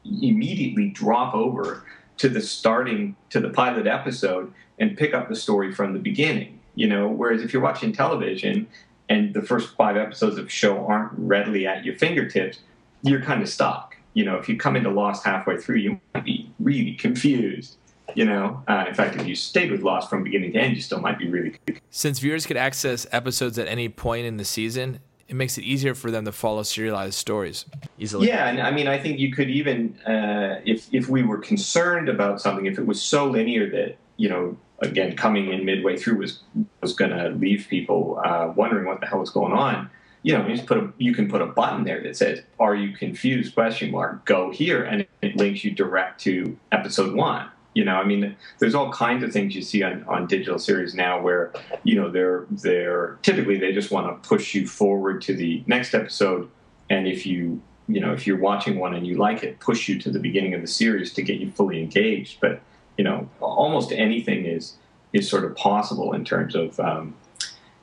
immediately 0.05 0.91
drop 0.91 1.35
over 1.35 1.85
to 2.19 2.29
the 2.29 2.41
starting 2.41 3.17
to 3.31 3.41
the 3.41 3.51
pilot 3.51 3.89
episode 3.89 4.53
and 4.79 4.97
pick 4.97 5.13
up 5.13 5.29
the 5.29 5.35
story 5.35 5.73
from 5.75 5.93
the 5.93 5.99
beginning 5.99 6.61
you 6.75 6.87
know 6.87 7.09
whereas 7.09 7.43
if 7.43 7.53
you're 7.53 7.63
watching 7.63 7.93
television 7.93 8.67
and 9.09 9.35
the 9.35 9.43
first 9.43 9.75
five 9.77 9.97
episodes 9.97 10.39
of 10.39 10.47
a 10.47 10.51
show 10.51 10.87
aren't 10.87 11.13
readily 11.17 11.67
at 11.67 11.85
your 11.85 11.97
fingertips 11.97 12.61
you're 13.03 13.23
kind 13.23 13.43
of 13.43 13.49
stuck 13.49 13.97
you 14.15 14.25
know 14.25 14.37
if 14.37 14.49
you 14.49 14.57
come 14.57 14.77
into 14.77 14.91
lost 14.91 15.25
halfway 15.25 15.57
through 15.57 15.77
you 15.77 16.01
might 16.15 16.25
be 16.25 16.51
really 16.61 16.95
confused 16.95 17.77
you 18.15 18.25
know 18.25 18.63
uh, 18.69 18.85
in 18.89 18.95
fact 18.95 19.17
if 19.17 19.27
you 19.27 19.35
stayed 19.35 19.71
with 19.71 19.83
lost 19.83 20.09
from 20.11 20.23
beginning 20.23 20.53
to 20.53 20.59
end 20.59 20.75
you 20.75 20.83
still 20.83 21.01
might 21.01 21.19
be 21.19 21.29
really 21.29 21.51
confused. 21.51 21.83
since 21.91 22.19
viewers 22.19 22.47
could 22.47 22.57
access 22.57 23.07
episodes 23.13 23.59
at 23.59 23.69
any 23.69 23.89
point 23.89 24.27
in 24.27 24.37
the 24.37 24.45
season 24.45 24.99
it 25.33 25.37
makes 25.37 25.57
it 25.57 25.65
easier 25.65 25.95
for 25.95 26.11
them 26.11 26.27
to 26.27 26.33
follow 26.33 26.63
serialized 26.63 27.15
stories 27.15 27.65
easily. 27.99 28.29
Yeah, 28.29 28.49
and 28.49 28.61
I 28.61 28.71
mean, 28.71 28.87
I 28.87 28.99
think 28.99 29.19
you 29.19 29.33
could 29.33 29.49
even, 29.49 29.99
uh, 30.07 30.61
if 30.67 30.93
if 30.93 31.09
we 31.09 31.23
were 31.23 31.39
concerned 31.39 32.11
about 32.11 32.39
something, 32.39 32.67
if 32.67 32.79
it 32.79 32.87
was 32.87 33.01
so 33.01 33.31
linear 33.31 33.71
that 33.71 33.97
you 34.17 34.29
know 34.29 34.57
again 34.83 35.17
coming 35.17 35.53
in 35.53 35.65
midway 35.65 35.97
through 35.97 36.19
was 36.19 36.41
was 36.81 36.93
going 36.93 37.11
to 37.11 37.31
leave 37.31 37.67
people 37.71 38.21
uh, 38.25 38.53
wondering 38.55 38.87
what 38.87 39.01
the 39.01 39.07
hell 39.07 39.21
was 39.21 39.31
going 39.31 39.53
on. 39.53 39.89
You 40.25 40.39
know, 40.39 40.47
you 40.47 40.55
just 40.55 40.67
put 40.67 40.79
a 40.79 40.93
you 40.99 41.15
can 41.15 41.29
put 41.29 41.43
a 41.43 41.47
button 41.47 41.85
there 41.85 42.03
that 42.03 42.17
says 42.17 42.43
"Are 42.61 42.75
you 42.75 42.95
confused?" 42.97 43.55
question 43.55 43.91
mark. 43.91 44.25
Go 44.25 44.51
here, 44.51 44.85
and 44.85 45.07
it 45.21 45.37
links 45.37 45.65
you 45.65 45.73
direct 45.73 46.21
to 46.23 46.57
episode 46.71 47.15
one. 47.15 47.49
You 47.75 47.85
know, 47.85 47.95
I 47.95 48.05
mean, 48.05 48.37
there's 48.59 48.75
all 48.75 48.93
kinds 48.93 49.25
of 49.25 49.33
things 49.33 49.57
you 49.57 49.63
see 49.63 49.83
on, 49.83 50.05
on 50.05 50.27
digital 50.27 50.59
series 50.59 50.95
now 50.95 51.21
where 51.21 51.53
you 51.85 51.97
know 51.97 52.11
they're 52.11 52.47
they're 52.51 53.19
typically 53.23 53.59
they 53.59 53.73
just 53.73 53.91
want 53.91 54.07
to 54.07 54.29
push 54.29 54.55
you 54.55 54.67
forward 54.67 55.23
to 55.23 55.35
the 55.35 55.65
next 55.67 55.95
episode, 55.95 56.51
and 56.91 57.09
if 57.09 57.27
you 57.27 57.61
you 57.89 58.01
know 58.01 58.13
if 58.13 58.27
you're 58.27 58.39
watching 58.39 58.79
one 58.79 58.95
and 58.95 59.07
you 59.07 59.17
like 59.17 59.43
it, 59.43 59.59
push 59.59 59.89
you 59.89 59.99
to 60.01 60.11
the 60.11 60.21
beginning 60.21 60.55
of 60.55 60.61
the 60.61 60.69
series 60.69 61.13
to 61.15 61.23
get 61.23 61.41
you 61.41 61.51
fully 61.51 61.81
engaged. 61.81 62.39
But 62.41 62.61
you 62.97 63.05
know, 63.05 63.29
almost 63.41 63.93
anything 63.93 64.45
is 64.45 64.75
is 65.13 65.29
sort 65.29 65.45
of 65.45 65.55
possible 65.57 66.13
in 66.13 66.25
terms 66.25 66.55
of 66.55 66.79
um, 66.81 67.15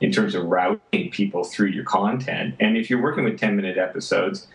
in 0.00 0.12
terms 0.12 0.34
of 0.34 0.44
routing 0.44 1.10
people 1.10 1.44
through 1.44 1.68
your 1.68 1.84
content. 1.84 2.54
And 2.58 2.76
if 2.76 2.88
you're 2.88 3.02
working 3.02 3.24
with 3.24 3.38
10 3.38 3.56
minute 3.56 3.76
episodes 3.76 4.46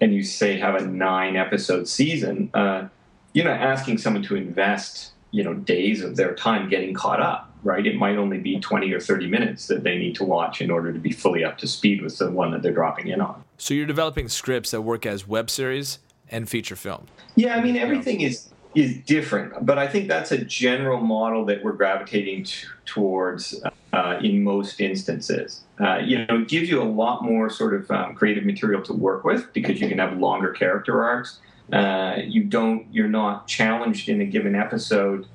and 0.00 0.14
you 0.14 0.22
say 0.22 0.58
have 0.58 0.74
a 0.74 0.86
nine 0.86 1.36
episode 1.36 1.86
season, 1.86 2.50
uh, 2.54 2.88
you're 3.32 3.44
not 3.44 3.60
asking 3.60 3.98
someone 3.98 4.22
to 4.24 4.36
invest, 4.36 5.12
you 5.30 5.42
know 5.42 5.54
days 5.54 6.02
of 6.02 6.16
their 6.16 6.34
time 6.34 6.68
getting 6.68 6.94
caught 6.94 7.20
up 7.20 7.50
right? 7.64 7.86
It 7.86 7.96
might 7.96 8.16
only 8.16 8.38
be 8.38 8.60
20 8.60 8.92
or 8.92 9.00
30 9.00 9.26
minutes 9.26 9.68
that 9.68 9.82
they 9.82 9.96
need 9.96 10.14
to 10.16 10.24
watch 10.24 10.60
in 10.60 10.70
order 10.70 10.92
to 10.92 10.98
be 10.98 11.10
fully 11.10 11.44
up 11.44 11.56
to 11.58 11.66
speed 11.66 12.02
with 12.02 12.18
the 12.18 12.30
one 12.30 12.50
that 12.50 12.60
they're 12.60 12.74
dropping 12.74 13.08
in 13.08 13.22
on. 13.22 13.42
So 13.56 13.72
you're 13.72 13.86
developing 13.86 14.28
scripts 14.28 14.70
that 14.72 14.82
work 14.82 15.06
as 15.06 15.26
web 15.26 15.48
series 15.48 15.98
and 16.30 16.48
feature 16.48 16.76
film? 16.76 17.06
Yeah 17.36 17.56
i 17.56 17.62
mean 17.62 17.76
everything 17.76 18.20
is 18.20 18.48
is 18.74 18.96
different 18.98 19.64
but 19.64 19.78
i 19.78 19.86
think 19.86 20.08
that's 20.08 20.32
a 20.32 20.44
general 20.44 21.00
model 21.00 21.44
that 21.44 21.62
we're 21.62 21.72
gravitating 21.72 22.44
t- 22.44 22.66
towards 22.84 23.62
uh, 23.94 24.18
in 24.22 24.42
most 24.42 24.80
instances. 24.80 25.62
Uh, 25.80 25.98
you 25.98 26.24
know 26.26 26.40
it 26.40 26.48
gives 26.48 26.68
you 26.68 26.80
a 26.82 26.84
lot 26.84 27.22
more 27.22 27.48
sort 27.48 27.74
of 27.74 27.90
um, 27.90 28.14
creative 28.14 28.44
material 28.44 28.82
to 28.82 28.92
work 28.92 29.24
with 29.24 29.52
because 29.52 29.80
you 29.80 29.88
can 29.88 29.98
have 29.98 30.16
longer 30.18 30.50
character 30.52 31.02
arcs. 31.02 31.40
Uh, 31.72 32.16
you 32.24 32.44
don't 32.44 32.86
you're 32.92 33.08
not 33.08 33.46
challenged 33.46 34.08
in 34.08 34.20
a 34.20 34.24
given 34.24 34.54
episode 34.54 35.26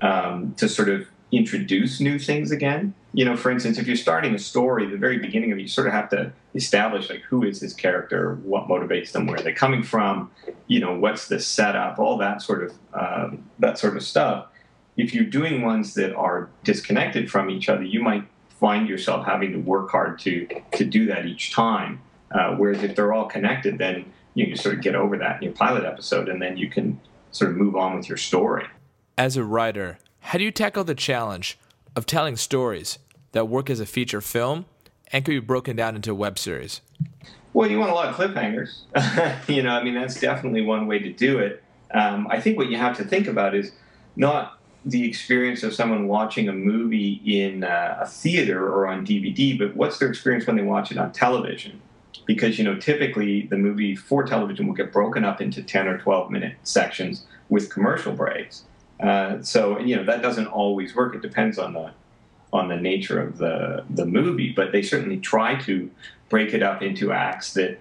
um, 0.00 0.54
to 0.56 0.68
sort 0.68 0.88
of 0.88 1.06
introduce 1.36 2.00
new 2.00 2.18
things 2.18 2.50
again. 2.50 2.94
You 3.12 3.24
know 3.24 3.36
for 3.36 3.50
instance 3.50 3.78
if 3.78 3.86
you're 3.86 3.96
starting 3.96 4.34
a 4.34 4.38
story 4.38 4.86
the 4.86 4.96
very 4.96 5.18
beginning 5.18 5.52
of 5.52 5.58
it 5.58 5.62
you 5.62 5.68
sort 5.68 5.86
of 5.86 5.92
have 5.92 6.08
to 6.10 6.32
establish 6.54 7.08
like 7.08 7.22
who 7.22 7.44
is 7.44 7.60
this 7.60 7.72
character 7.72 8.34
what 8.42 8.68
motivates 8.68 9.12
them 9.12 9.26
where 9.26 9.36
they're 9.36 9.52
they 9.52 9.52
coming 9.52 9.82
from 9.82 10.30
you 10.66 10.80
know 10.80 10.98
what's 10.98 11.28
the 11.28 11.40
setup 11.40 11.98
all 11.98 12.18
that 12.18 12.42
sort 12.42 12.64
of 12.64 12.72
um, 12.94 13.44
that 13.58 13.78
sort 13.78 13.96
of 13.96 14.02
stuff. 14.02 14.46
If 14.96 15.12
you're 15.12 15.24
doing 15.24 15.62
ones 15.62 15.94
that 15.94 16.14
are 16.14 16.48
disconnected 16.64 17.30
from 17.30 17.50
each 17.50 17.68
other 17.68 17.82
you 17.82 18.02
might 18.02 18.24
find 18.60 18.88
yourself 18.88 19.26
having 19.26 19.52
to 19.52 19.58
work 19.58 19.90
hard 19.90 20.18
to 20.20 20.46
to 20.72 20.84
do 20.84 21.06
that 21.06 21.26
each 21.26 21.52
time. 21.52 22.00
Uh, 22.32 22.56
whereas 22.56 22.82
if 22.82 22.96
they're 22.96 23.12
all 23.12 23.26
connected 23.26 23.78
then 23.78 24.04
you 24.34 24.46
can 24.46 24.56
sort 24.56 24.74
of 24.74 24.82
get 24.82 24.94
over 24.94 25.16
that 25.16 25.36
in 25.36 25.42
your 25.44 25.52
pilot 25.52 25.84
episode 25.84 26.28
and 26.28 26.42
then 26.42 26.56
you 26.56 26.68
can 26.68 27.00
sort 27.30 27.50
of 27.50 27.56
move 27.56 27.76
on 27.76 27.96
with 27.96 28.08
your 28.08 28.18
story. 28.18 28.66
As 29.16 29.36
a 29.36 29.44
writer, 29.44 29.98
how 30.26 30.38
do 30.38 30.44
you 30.44 30.50
tackle 30.50 30.82
the 30.82 30.94
challenge 30.94 31.56
of 31.94 32.04
telling 32.04 32.34
stories 32.34 32.98
that 33.30 33.46
work 33.46 33.70
as 33.70 33.78
a 33.78 33.86
feature 33.86 34.20
film 34.20 34.66
and 35.12 35.24
can 35.24 35.34
be 35.34 35.38
broken 35.38 35.76
down 35.76 35.94
into 35.94 36.12
web 36.16 36.36
series? 36.36 36.80
Well, 37.52 37.70
you 37.70 37.78
want 37.78 37.92
a 37.92 37.94
lot 37.94 38.08
of 38.08 38.16
cliffhangers. 38.16 38.80
you 39.48 39.62
know, 39.62 39.70
I 39.70 39.84
mean, 39.84 39.94
that's 39.94 40.18
definitely 40.18 40.62
one 40.62 40.88
way 40.88 40.98
to 40.98 41.12
do 41.12 41.38
it. 41.38 41.62
Um, 41.94 42.26
I 42.28 42.40
think 42.40 42.58
what 42.58 42.68
you 42.68 42.76
have 42.76 42.96
to 42.96 43.04
think 43.04 43.28
about 43.28 43.54
is 43.54 43.70
not 44.16 44.58
the 44.84 45.08
experience 45.08 45.62
of 45.62 45.72
someone 45.72 46.08
watching 46.08 46.48
a 46.48 46.52
movie 46.52 47.20
in 47.24 47.62
uh, 47.62 47.98
a 48.00 48.06
theater 48.06 48.66
or 48.66 48.88
on 48.88 49.06
DVD, 49.06 49.56
but 49.56 49.76
what's 49.76 49.98
their 49.98 50.08
experience 50.08 50.44
when 50.48 50.56
they 50.56 50.62
watch 50.62 50.90
it 50.90 50.98
on 50.98 51.12
television? 51.12 51.80
because 52.24 52.58
you 52.58 52.64
know 52.64 52.74
typically 52.74 53.42
the 53.46 53.56
movie 53.58 53.94
for 53.94 54.24
television 54.24 54.66
will 54.66 54.74
get 54.74 54.90
broken 54.90 55.22
up 55.22 55.40
into 55.40 55.62
10 55.62 55.86
or 55.86 55.98
12 55.98 56.30
minute 56.30 56.56
sections 56.62 57.26
with 57.50 57.70
commercial 57.70 58.12
breaks 58.12 58.64
uh, 59.00 59.42
so 59.42 59.78
you 59.78 59.96
know 59.96 60.04
that 60.04 60.22
doesn't 60.22 60.46
always 60.46 60.94
work. 60.94 61.14
It 61.14 61.22
depends 61.22 61.58
on 61.58 61.72
the 61.72 61.92
on 62.52 62.68
the 62.68 62.76
nature 62.76 63.20
of 63.20 63.38
the 63.38 63.84
the 63.90 64.06
movie 64.06 64.52
but 64.54 64.72
they 64.72 64.80
certainly 64.80 65.18
try 65.18 65.56
to 65.56 65.90
break 66.28 66.54
it 66.54 66.62
up 66.62 66.82
into 66.82 67.12
acts 67.12 67.54
that 67.54 67.78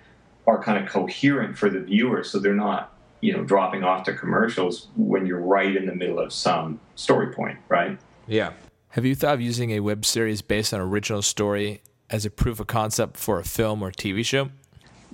are 0.47 0.61
kind 0.61 0.83
of 0.83 0.91
coherent 0.91 1.57
for 1.57 1.69
the 1.69 1.79
viewer 1.79 2.23
so 2.23 2.39
they're 2.39 2.53
not 2.53 2.93
you 3.21 3.31
know 3.31 3.43
dropping 3.43 3.83
off 3.83 4.03
to 4.03 4.13
commercials 4.13 4.87
when 4.95 5.25
you're 5.25 5.39
right 5.39 5.75
in 5.75 5.85
the 5.85 5.95
middle 5.95 6.19
of 6.19 6.33
some 6.33 6.79
story 6.95 7.33
point 7.33 7.57
right? 7.69 7.97
Yeah. 8.27 8.53
Have 8.89 9.05
you 9.05 9.13
thought 9.15 9.35
of 9.35 9.41
using 9.41 9.71
a 9.71 9.81
web 9.81 10.05
series 10.05 10.41
based 10.41 10.73
on 10.73 10.79
original 10.79 11.21
story 11.21 11.81
as 12.09 12.25
a 12.25 12.29
proof 12.29 12.59
of 12.59 12.67
concept 12.67 13.17
for 13.17 13.39
a 13.39 13.43
film 13.43 13.83
or 13.83 13.91
TV 13.91 14.25
show? 14.25 14.49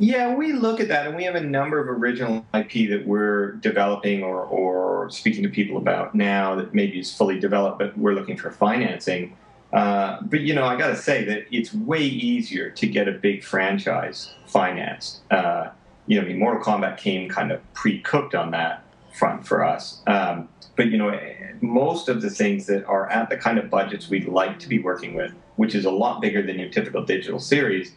Yeah, 0.02 0.34
we 0.34 0.54
look 0.54 0.80
at 0.80 0.88
that, 0.88 1.06
and 1.06 1.16
we 1.16 1.26
have 1.26 1.36
a 1.36 1.42
number 1.42 1.80
of 1.80 1.88
original 1.88 2.44
IP 2.56 2.90
that 2.90 3.04
we're 3.06 3.52
developing 3.52 4.24
or, 4.24 4.42
or 4.42 5.12
speaking 5.12 5.44
to 5.44 5.50
people 5.50 5.78
about 5.78 6.16
now 6.16 6.56
that 6.56 6.74
maybe 6.74 7.00
is 7.00 7.14
fully 7.14 7.40
developed, 7.40 7.78
but 7.78 7.96
we're 7.96 8.16
looking 8.16 8.36
for 8.36 8.50
financing. 8.50 9.38
Uh, 9.72 10.18
but 10.24 10.40
you 10.40 10.56
know, 10.56 10.66
I 10.66 10.76
got 10.76 10.88
to 10.88 10.96
say 10.96 11.24
that 11.26 11.46
it's 11.52 11.72
way 11.72 12.02
easier 12.02 12.72
to 12.72 12.88
get 12.88 13.08
a 13.08 13.12
big 13.12 13.44
franchise 13.44 14.34
financed. 14.48 15.22
Uh, 15.30 15.70
you 16.08 16.20
know, 16.20 16.26
I 16.26 16.30
mean, 16.30 16.40
Mortal 16.40 16.64
Kombat 16.64 16.98
came 16.98 17.30
kind 17.30 17.52
of 17.52 17.62
pre-cooked 17.76 18.34
on 18.34 18.50
that 18.52 18.84
front 19.14 19.46
for 19.46 19.64
us. 19.64 20.02
Um, 20.08 20.50
but 20.78 20.88
you 20.88 20.98
know, 20.98 21.16
most 21.62 22.10
of 22.10 22.24
the 22.24 22.32
things 22.32 22.66
that 22.66 22.84
are 22.86 23.08
at 23.12 23.30
the 23.30 23.38
kind 23.38 23.60
of 23.60 23.70
budgets 23.70 24.10
we'd 24.10 24.28
like 24.28 24.58
to 24.62 24.68
be 24.68 24.80
working 24.80 25.14
with 25.14 25.36
which 25.62 25.76
is 25.76 25.86
a 25.86 25.92
lot 25.92 26.22
bigger 26.22 26.42
than 26.42 26.58
your 26.58 26.70
typical 26.70 27.04
digital 27.04 27.40
series, 27.40 27.94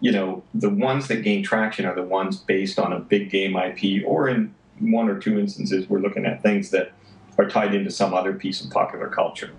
you 0.00 0.12
know, 0.12 0.42
the 0.54 0.70
ones 0.70 1.08
that 1.08 1.22
gain 1.22 1.42
traction 1.42 1.86
are 1.86 1.94
the 1.94 2.02
ones 2.02 2.36
based 2.36 2.78
on 2.78 2.92
a 2.92 3.00
big 3.00 3.30
game 3.30 3.56
IP, 3.56 4.04
or 4.06 4.28
in 4.28 4.54
one 4.78 5.08
or 5.08 5.18
two 5.18 5.38
instances, 5.38 5.88
we're 5.88 6.00
looking 6.00 6.26
at 6.26 6.42
things 6.42 6.70
that 6.70 6.92
are 7.38 7.48
tied 7.48 7.74
into 7.74 7.90
some 7.90 8.14
other 8.14 8.32
piece 8.32 8.62
of 8.62 8.70
popular 8.70 9.08
culture. 9.08 9.50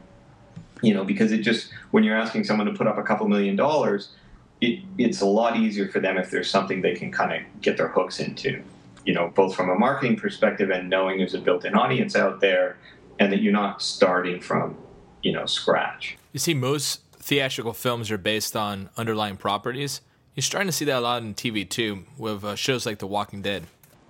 You 0.81 0.93
know, 0.93 1.03
because 1.03 1.31
it 1.31 1.39
just, 1.39 1.71
when 1.89 2.03
you're 2.03 2.15
asking 2.15 2.43
someone 2.43 2.67
to 2.67 2.73
put 2.73 2.85
up 2.85 2.97
a 2.97 3.03
couple 3.03 3.27
million 3.27 3.55
dollars, 3.55 4.09
it, 4.61 4.83
it's 4.97 5.21
a 5.21 5.25
lot 5.25 5.57
easier 5.57 5.87
for 5.87 5.99
them 5.99 6.17
if 6.17 6.29
there's 6.29 6.49
something 6.49 6.81
they 6.81 6.93
can 6.93 7.11
kind 7.11 7.33
of 7.33 7.61
get 7.61 7.77
their 7.77 7.87
hooks 7.87 8.19
into, 8.19 8.61
you 9.05 9.13
know, 9.13 9.29
both 9.29 9.55
from 9.55 9.69
a 9.69 9.75
marketing 9.75 10.17
perspective 10.17 10.69
and 10.69 10.89
knowing 10.89 11.17
there's 11.17 11.33
a 11.33 11.39
built 11.39 11.65
in 11.65 11.73
audience 11.73 12.15
out 12.15 12.41
there 12.41 12.77
and 13.19 13.31
that 13.31 13.41
you're 13.41 13.53
not 13.53 13.81
starting 13.81 14.39
from, 14.39 14.77
you 15.23 15.31
know, 15.31 15.45
scratch. 15.45 16.17
You 16.33 16.39
see, 16.39 16.53
most 16.53 17.01
theatrical 17.13 17.73
films 17.73 18.11
are 18.11 18.17
based 18.17 18.55
on 18.55 18.89
underlying 18.97 19.37
properties. 19.37 20.01
You're 20.37 20.43
starting 20.43 20.67
to 20.67 20.71
see 20.71 20.85
that 20.85 20.99
a 20.99 20.99
lot 20.99 21.23
in 21.23 21.33
TV 21.33 21.67
too, 21.67 22.03
with 22.15 22.43
uh, 22.43 22.55
shows 22.55 22.85
like 22.85 22.99
The 22.99 23.07
Walking 23.07 23.41
Dead. 23.41 23.65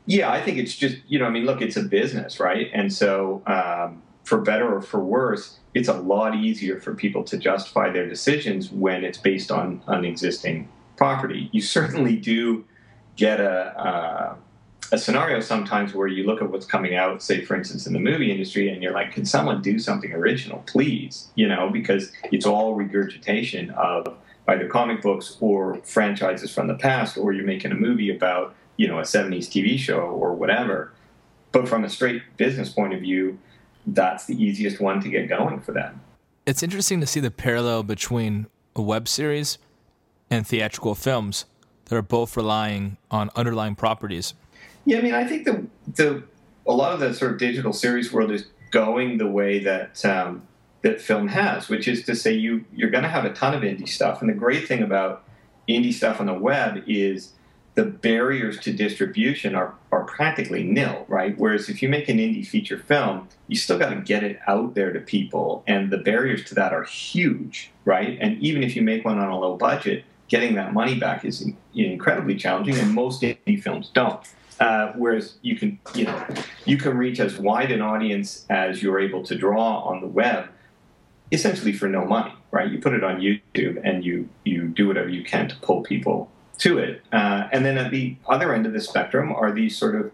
Yeah, 0.08 0.30
I 0.30 0.42
think 0.42 0.58
it's 0.58 0.76
just 0.76 0.98
you 1.08 1.20
know, 1.20 1.26
I 1.26 1.30
mean, 1.30 1.46
look, 1.46 1.62
it's 1.62 1.78
a 1.78 1.84
business, 1.84 2.38
right? 2.38 2.70
And 2.74 2.92
so, 2.92 3.42
um, 3.48 4.02
for 4.26 4.42
better 4.42 4.76
or 4.76 4.82
for 4.82 5.00
worse, 5.00 5.60
it's 5.74 5.88
a 5.88 5.94
lot 5.94 6.36
easier 6.36 6.82
for 6.82 6.94
people 6.94 7.24
to 7.24 7.38
justify 7.38 7.92
their 7.92 8.10
decisions 8.10 8.70
when 8.70 9.06
it's 9.06 9.18
based 9.18 9.52
on 9.52 9.82
on 9.88 10.04
existing 10.04 10.68
property. 10.98 11.50
You 11.54 11.62
certainly 11.62 12.18
do 12.18 12.66
get 13.16 13.40
a, 13.40 13.80
uh, 13.80 14.36
a 14.92 14.98
scenario 14.98 15.40
sometimes 15.40 15.94
where 15.94 16.08
you 16.08 16.26
look 16.26 16.42
at 16.42 16.52
what's 16.52 16.66
coming 16.66 16.94
out, 16.94 17.24
say, 17.24 17.46
for 17.46 17.56
instance, 17.56 17.88
in 17.88 17.94
the 17.94 18.00
movie 18.00 18.32
industry, 18.34 18.68
and 18.68 18.84
you're 18.84 18.92
like, 18.92 19.14
can 19.14 19.26
someone 19.26 19.62
do 19.62 19.80
something 19.80 20.12
original, 20.12 20.62
please? 20.68 21.30
You 21.36 21.48
know, 21.48 21.70
because 21.70 22.12
it's 22.34 22.46
all 22.46 22.74
regurgitation 22.74 23.70
of 23.70 24.18
either 24.48 24.68
comic 24.68 25.02
books 25.02 25.38
or 25.40 25.78
franchises 25.84 26.54
from 26.54 26.68
the 26.68 26.76
past, 26.76 27.18
or 27.18 27.34
you're 27.34 27.46
making 27.46 27.72
a 27.72 27.76
movie 27.76 28.16
about, 28.16 28.56
you 28.78 28.88
know, 28.88 29.00
a 29.00 29.04
70s 29.04 29.48
TV 29.48 29.78
show 29.78 30.00
or 30.00 30.34
whatever. 30.34 30.94
But 31.52 31.68
from 31.68 31.84
a 31.84 31.90
straight 31.90 32.22
business 32.38 32.70
point 32.70 32.94
of 32.94 33.02
view, 33.02 33.40
that's 33.86 34.26
the 34.26 34.42
easiest 34.42 34.80
one 34.80 35.02
to 35.02 35.10
get 35.10 35.30
going 35.30 35.62
for 35.62 35.72
them. 35.72 36.02
It's 36.46 36.64
interesting 36.64 37.02
to 37.02 37.08
see 37.08 37.20
the 37.20 37.32
parallel 37.32 37.84
between 37.84 38.48
a 38.76 38.82
web 38.82 39.08
series 39.08 39.58
and 40.30 40.46
theatrical 40.46 40.96
films 40.96 41.46
that 41.86 41.96
are 41.96 42.02
both 42.02 42.36
relying 42.36 42.98
on 43.10 43.30
underlying 43.36 43.76
properties 43.76 44.34
yeah, 44.88 45.00
I 45.00 45.02
mean, 45.02 45.14
I 45.14 45.26
think 45.26 45.44
the 45.44 45.68
the 45.96 46.24
a 46.66 46.72
lot 46.72 46.94
of 46.94 47.02
the 47.02 47.14
sort 47.14 47.34
of 47.34 47.38
digital 47.38 47.74
series 47.74 48.14
world 48.14 48.32
is 48.32 48.48
going 48.72 49.18
the 49.18 49.28
way 49.28 49.60
that 49.60 50.04
um, 50.06 50.48
that 50.88 51.02
film 51.02 51.28
has, 51.28 51.70
which 51.70 51.88
is 51.88 52.04
to 52.04 52.16
say 52.16 52.34
you 52.34 52.66
you're 52.74 52.90
going 52.90 53.04
to 53.04 53.10
have 53.10 53.26
a 53.26 53.34
ton 53.34 53.54
of 53.54 53.62
indie 53.62 53.88
stuff, 53.88 54.22
and 54.22 54.30
the 54.30 54.34
great 54.34 54.68
thing 54.68 54.82
about 54.82 55.24
indie 55.68 55.94
stuff 55.94 56.20
on 56.20 56.28
the 56.28 56.34
web 56.34 56.84
is 56.88 57.34
the 57.76 57.84
barriers 57.84 58.60
to 58.60 58.74
distribution 58.74 59.54
are, 59.54 59.76
are 59.92 60.04
practically 60.06 60.64
nil, 60.64 61.06
right? 61.08 61.38
Whereas 61.38 61.70
if 61.70 61.84
you 61.84 61.90
make 61.90 62.10
an 62.10 62.18
indie 62.18 62.46
feature 62.46 62.80
film, 62.80 63.28
you 63.48 63.56
still 63.56 63.78
got 63.78 63.90
to 63.90 63.98
get 63.98 64.24
it 64.24 64.40
out 64.48 64.74
there 64.74 64.92
to 64.92 65.00
people, 65.00 65.64
and 65.68 65.92
the 65.92 65.98
barriers 65.98 66.44
to 66.46 66.56
that 66.56 66.74
are 66.74 66.84
huge, 66.84 67.70
right? 67.86 68.18
And 68.20 68.42
even 68.42 68.64
if 68.64 68.76
you 68.76 68.82
make 68.82 69.06
one 69.06 69.20
on 69.20 69.30
a 69.30 69.38
low 69.38 69.58
budget, 69.58 70.06
getting 70.28 70.56
that 70.56 70.74
money 70.74 70.98
back 70.98 71.24
is 71.24 71.48
incredibly 71.76 72.36
challenging, 72.36 72.78
and 72.78 72.94
most 72.94 73.22
indie 73.22 73.62
films 73.62 73.92
don't. 73.94 74.22
Uh, 74.60 74.92
whereas 74.96 75.36
you 75.44 75.56
can, 75.56 75.78
you 75.94 76.06
know, 76.06 76.28
you 76.66 76.78
can 76.78 76.98
reach 76.98 77.20
as 77.20 77.38
wide 77.38 77.72
an 77.72 77.82
audience 77.82 78.44
as 78.50 78.82
you're 78.82 79.00
able 79.00 79.22
to 79.24 79.36
draw 79.36 79.82
on 79.82 80.02
the 80.02 80.08
web, 80.08 80.50
essentially 81.32 81.74
for 81.74 81.88
no 81.88 82.06
money, 82.06 82.34
right? 82.52 82.72
You 82.72 82.80
put 82.80 82.94
it 82.94 83.04
on 83.04 83.20
YouTube 83.20 83.82
and 83.84 84.04
you 84.04 84.30
you 84.44 84.68
do 84.68 84.88
whatever 84.88 85.10
you 85.10 85.24
can 85.24 85.48
to 85.50 85.56
pull 85.58 85.84
people 85.84 86.32
to 86.60 86.78
it. 86.80 87.02
Uh, 87.12 87.48
and 87.52 87.66
then 87.66 87.78
at 87.78 87.92
the 87.92 88.16
other 88.28 88.54
end 88.54 88.66
of 88.66 88.74
the 88.74 88.82
spectrum 88.82 89.32
are 89.32 89.52
these 89.52 89.78
sort 89.78 89.96
of 89.96 90.12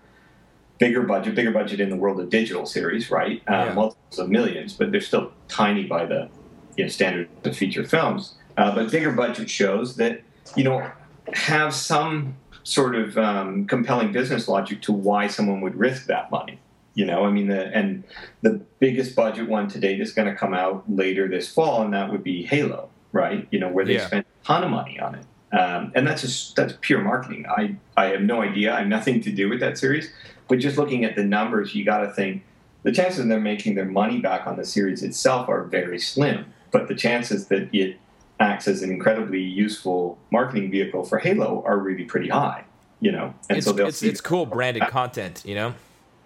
bigger 0.79 1.03
budget, 1.03 1.35
bigger 1.35 1.51
budget 1.51 1.79
in 1.79 1.89
the 1.89 1.95
world 1.95 2.19
of 2.19 2.29
digital 2.29 2.65
series, 2.65 3.09
right? 3.09 3.41
Uh, 3.47 3.65
yeah. 3.67 3.73
Multiples 3.73 4.19
of 4.19 4.29
millions, 4.29 4.73
but 4.73 4.91
they're 4.91 5.01
still 5.01 5.31
tiny 5.47 5.85
by 5.85 6.05
the 6.05 6.29
you 6.75 6.83
know, 6.83 6.89
standard 6.89 7.29
of 7.45 7.55
feature 7.55 7.85
films. 7.85 8.35
Uh, 8.57 8.73
but 8.73 8.91
bigger 8.91 9.11
budget 9.11 9.49
shows 9.49 9.95
that 9.95 10.21
you 10.55 10.63
know 10.63 10.91
have 11.33 11.73
some 11.73 12.35
sort 12.63 12.95
of 12.95 13.17
um, 13.17 13.65
compelling 13.65 14.11
business 14.11 14.47
logic 14.47 14.81
to 14.81 14.91
why 14.91 15.27
someone 15.27 15.61
would 15.61 15.75
risk 15.75 16.05
that 16.07 16.31
money. 16.31 16.59
You 16.95 17.05
know, 17.05 17.25
I 17.25 17.31
mean, 17.31 17.47
the, 17.47 17.75
and 17.75 18.03
the 18.41 18.61
biggest 18.79 19.15
budget 19.15 19.49
one 19.49 19.67
to 19.69 19.79
date 19.79 19.99
is 19.99 20.13
going 20.13 20.27
to 20.27 20.35
come 20.35 20.53
out 20.53 20.83
later 20.87 21.27
this 21.27 21.51
fall, 21.51 21.81
and 21.81 21.93
that 21.93 22.11
would 22.11 22.23
be 22.23 22.43
Halo, 22.43 22.89
right? 23.11 23.47
You 23.51 23.59
know, 23.59 23.69
where 23.69 23.83
they 23.83 23.95
yeah. 23.95 24.05
spent 24.05 24.27
a 24.27 24.45
ton 24.45 24.63
of 24.63 24.69
money 24.69 24.99
on 24.99 25.15
it. 25.15 25.25
Um, 25.57 25.91
and 25.95 26.07
that's 26.07 26.21
just 26.21 26.55
that's 26.55 26.73
pure 26.81 27.01
marketing. 27.01 27.45
I 27.47 27.75
I 27.95 28.05
have 28.07 28.21
no 28.21 28.41
idea. 28.41 28.73
I 28.73 28.79
have 28.79 28.87
nothing 28.87 29.21
to 29.21 29.31
do 29.31 29.49
with 29.49 29.59
that 29.59 29.77
series, 29.77 30.11
but 30.47 30.59
just 30.59 30.77
looking 30.77 31.03
at 31.05 31.15
the 31.15 31.23
numbers, 31.23 31.75
you 31.75 31.85
got 31.85 31.99
to 31.99 32.11
think 32.11 32.43
the 32.81 32.91
chances 32.91 33.19
of 33.19 33.27
them 33.27 33.43
making 33.43 33.75
their 33.75 33.85
money 33.85 34.19
back 34.19 34.47
on 34.47 34.57
the 34.57 34.65
series 34.65 35.03
itself 35.03 35.47
are 35.49 35.63
very 35.63 35.99
slim. 35.99 36.45
But 36.71 36.87
the 36.87 36.95
chances 36.95 37.47
that 37.47 37.69
it 37.73 37.97
acts 38.39 38.67
as 38.67 38.81
an 38.81 38.91
incredibly 38.91 39.41
useful 39.41 40.17
marketing 40.31 40.71
vehicle 40.71 41.03
for 41.03 41.19
Halo 41.19 41.63
are 41.65 41.77
really 41.77 42.03
pretty 42.03 42.29
high. 42.29 42.65
You 42.99 43.11
know, 43.11 43.33
and 43.47 43.57
it's, 43.57 43.67
so 43.67 43.73
they'll 43.73 43.87
it's, 43.87 44.01
it's 44.01 44.21
cool 44.21 44.45
branded 44.45 44.83
content. 44.89 45.43
You 45.45 45.55
know. 45.55 45.75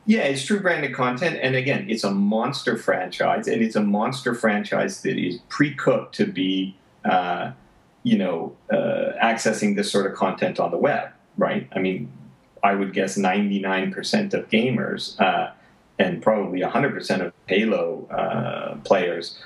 Yeah, 0.07 0.21
it's 0.21 0.43
true 0.43 0.61
branded 0.61 0.93
content, 0.95 1.37
and 1.41 1.55
again, 1.55 1.85
it's 1.89 2.03
a 2.03 2.11
monster 2.11 2.77
franchise, 2.77 3.47
and 3.47 3.61
it's 3.61 3.75
a 3.75 3.83
monster 3.83 4.33
franchise 4.33 5.01
that 5.01 5.17
is 5.17 5.39
pre-cooked 5.49 6.15
to 6.15 6.25
be, 6.25 6.75
uh, 7.03 7.51
you 8.03 8.17
know, 8.17 8.55
uh, 8.71 9.11
accessing 9.21 9.75
this 9.75 9.91
sort 9.91 10.09
of 10.09 10.17
content 10.17 10.59
on 10.59 10.71
the 10.71 10.77
web, 10.77 11.09
right? 11.37 11.67
I 11.75 11.79
mean, 11.79 12.09
I 12.63 12.73
would 12.73 12.93
guess 12.93 13.17
ninety-nine 13.17 13.91
percent 13.91 14.33
of 14.33 14.49
gamers 14.49 15.19
uh, 15.19 15.51
and 15.99 16.23
probably 16.23 16.61
hundred 16.61 16.93
percent 16.93 17.21
of 17.21 17.33
Halo 17.45 18.07
uh, 18.09 18.77
players 18.85 19.37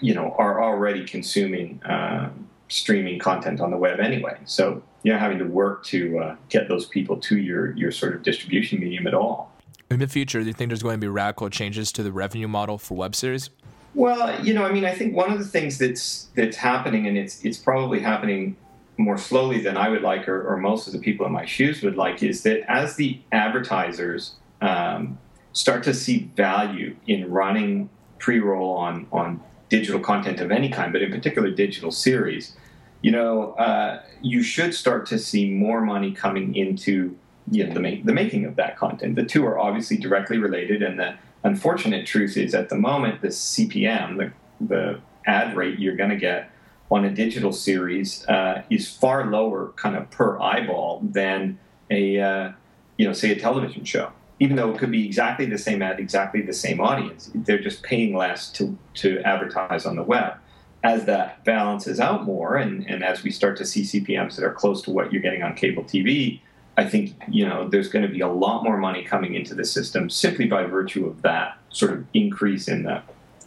you 0.00 0.14
know, 0.14 0.34
are 0.38 0.62
already 0.62 1.04
consuming 1.04 1.82
uh, 1.84 2.30
streaming 2.68 3.18
content 3.18 3.60
on 3.60 3.70
the 3.70 3.76
web 3.76 4.00
anyway. 4.00 4.36
So 4.44 4.82
you're 5.02 5.14
not 5.14 5.20
having 5.20 5.38
to 5.38 5.44
work 5.44 5.84
to 5.86 6.18
uh, 6.18 6.36
get 6.48 6.68
those 6.68 6.86
people 6.86 7.16
to 7.18 7.38
your 7.38 7.72
your 7.76 7.92
sort 7.92 8.14
of 8.14 8.22
distribution 8.22 8.80
medium 8.80 9.06
at 9.06 9.14
all. 9.14 9.53
In 9.90 10.00
the 10.00 10.08
future, 10.08 10.40
do 10.40 10.46
you 10.46 10.52
think 10.52 10.70
there's 10.70 10.82
going 10.82 10.96
to 10.96 11.00
be 11.00 11.08
radical 11.08 11.48
changes 11.50 11.92
to 11.92 12.02
the 12.02 12.12
revenue 12.12 12.48
model 12.48 12.78
for 12.78 12.96
web 12.96 13.14
series? 13.14 13.50
Well, 13.94 14.44
you 14.44 14.54
know, 14.54 14.64
I 14.64 14.72
mean, 14.72 14.84
I 14.84 14.92
think 14.92 15.14
one 15.14 15.32
of 15.32 15.38
the 15.38 15.44
things 15.44 15.78
that's 15.78 16.28
that's 16.34 16.56
happening, 16.56 17.06
and 17.06 17.16
it's 17.16 17.44
it's 17.44 17.58
probably 17.58 18.00
happening 18.00 18.56
more 18.96 19.18
slowly 19.18 19.60
than 19.60 19.76
I 19.76 19.88
would 19.88 20.02
like, 20.02 20.28
or, 20.28 20.46
or 20.46 20.56
most 20.56 20.86
of 20.86 20.92
the 20.92 20.98
people 20.98 21.26
in 21.26 21.32
my 21.32 21.44
shoes 21.44 21.82
would 21.82 21.96
like, 21.96 22.22
is 22.22 22.42
that 22.42 22.68
as 22.68 22.96
the 22.96 23.20
advertisers 23.30 24.34
um, 24.60 25.18
start 25.52 25.84
to 25.84 25.94
see 25.94 26.30
value 26.34 26.96
in 27.06 27.30
running 27.30 27.88
pre-roll 28.18 28.76
on 28.76 29.06
on 29.12 29.40
digital 29.68 30.00
content 30.00 30.40
of 30.40 30.50
any 30.50 30.68
kind, 30.68 30.92
but 30.92 31.02
in 31.02 31.10
particular 31.10 31.50
digital 31.50 31.90
series, 31.90 32.56
you 33.02 33.12
know, 33.12 33.52
uh, 33.52 34.02
you 34.22 34.42
should 34.42 34.74
start 34.74 35.06
to 35.06 35.18
see 35.18 35.50
more 35.50 35.80
money 35.80 36.10
coming 36.10 36.54
into 36.56 37.16
you 37.50 37.66
know, 37.66 37.74
the, 37.74 38.02
the 38.02 38.12
making 38.12 38.44
of 38.44 38.56
that 38.56 38.76
content. 38.76 39.16
The 39.16 39.24
two 39.24 39.44
are 39.46 39.58
obviously 39.58 39.96
directly 39.96 40.38
related, 40.38 40.82
and 40.82 40.98
the 40.98 41.14
unfortunate 41.42 42.06
truth 42.06 42.36
is 42.36 42.54
at 42.54 42.68
the 42.68 42.76
moment, 42.76 43.20
the 43.20 43.28
CPM, 43.28 44.16
the, 44.18 44.32
the 44.66 45.00
ad 45.26 45.56
rate 45.56 45.78
you're 45.78 45.96
going 45.96 46.10
to 46.10 46.16
get 46.16 46.50
on 46.90 47.04
a 47.04 47.10
digital 47.10 47.52
series 47.52 48.26
uh, 48.28 48.62
is 48.70 48.88
far 48.88 49.26
lower 49.30 49.72
kind 49.76 49.96
of 49.96 50.10
per 50.10 50.38
eyeball 50.40 51.00
than 51.02 51.58
a, 51.90 52.20
uh, 52.20 52.52
you 52.96 53.06
know, 53.06 53.12
say 53.12 53.30
a 53.30 53.38
television 53.38 53.84
show 53.84 54.12
even 54.40 54.56
though 54.56 54.72
it 54.72 54.78
could 54.78 54.90
be 54.90 55.06
exactly 55.06 55.46
the 55.46 55.58
same 55.58 55.80
ad, 55.82 56.00
exactly 56.00 56.42
the 56.42 56.52
same 56.52 56.80
audience, 56.80 57.30
they're 57.34 57.58
just 57.58 57.82
paying 57.82 58.16
less 58.16 58.50
to, 58.50 58.76
to 58.94 59.20
advertise 59.20 59.86
on 59.86 59.96
the 59.96 60.02
web. 60.02 60.34
As 60.82 61.06
that 61.06 61.44
balances 61.44 61.98
out 61.98 62.24
more, 62.24 62.56
and, 62.56 62.86
and 62.86 63.02
as 63.02 63.22
we 63.22 63.30
start 63.30 63.56
to 63.56 63.64
see 63.64 63.82
CPMs 63.82 64.36
that 64.36 64.44
are 64.44 64.52
close 64.52 64.82
to 64.82 64.90
what 64.90 65.12
you're 65.12 65.22
getting 65.22 65.42
on 65.42 65.54
cable 65.54 65.82
TV, 65.82 66.40
I 66.76 66.84
think 66.84 67.14
you 67.28 67.46
know 67.46 67.68
there's 67.68 67.88
going 67.88 68.04
to 68.04 68.12
be 68.12 68.20
a 68.20 68.28
lot 68.28 68.64
more 68.64 68.76
money 68.76 69.04
coming 69.04 69.34
into 69.34 69.54
the 69.54 69.64
system 69.64 70.10
simply 70.10 70.46
by 70.46 70.64
virtue 70.64 71.06
of 71.06 71.22
that 71.22 71.58
sort 71.70 71.92
of 71.92 72.04
increase 72.14 72.68
in 72.68 72.82
the 72.82 73.02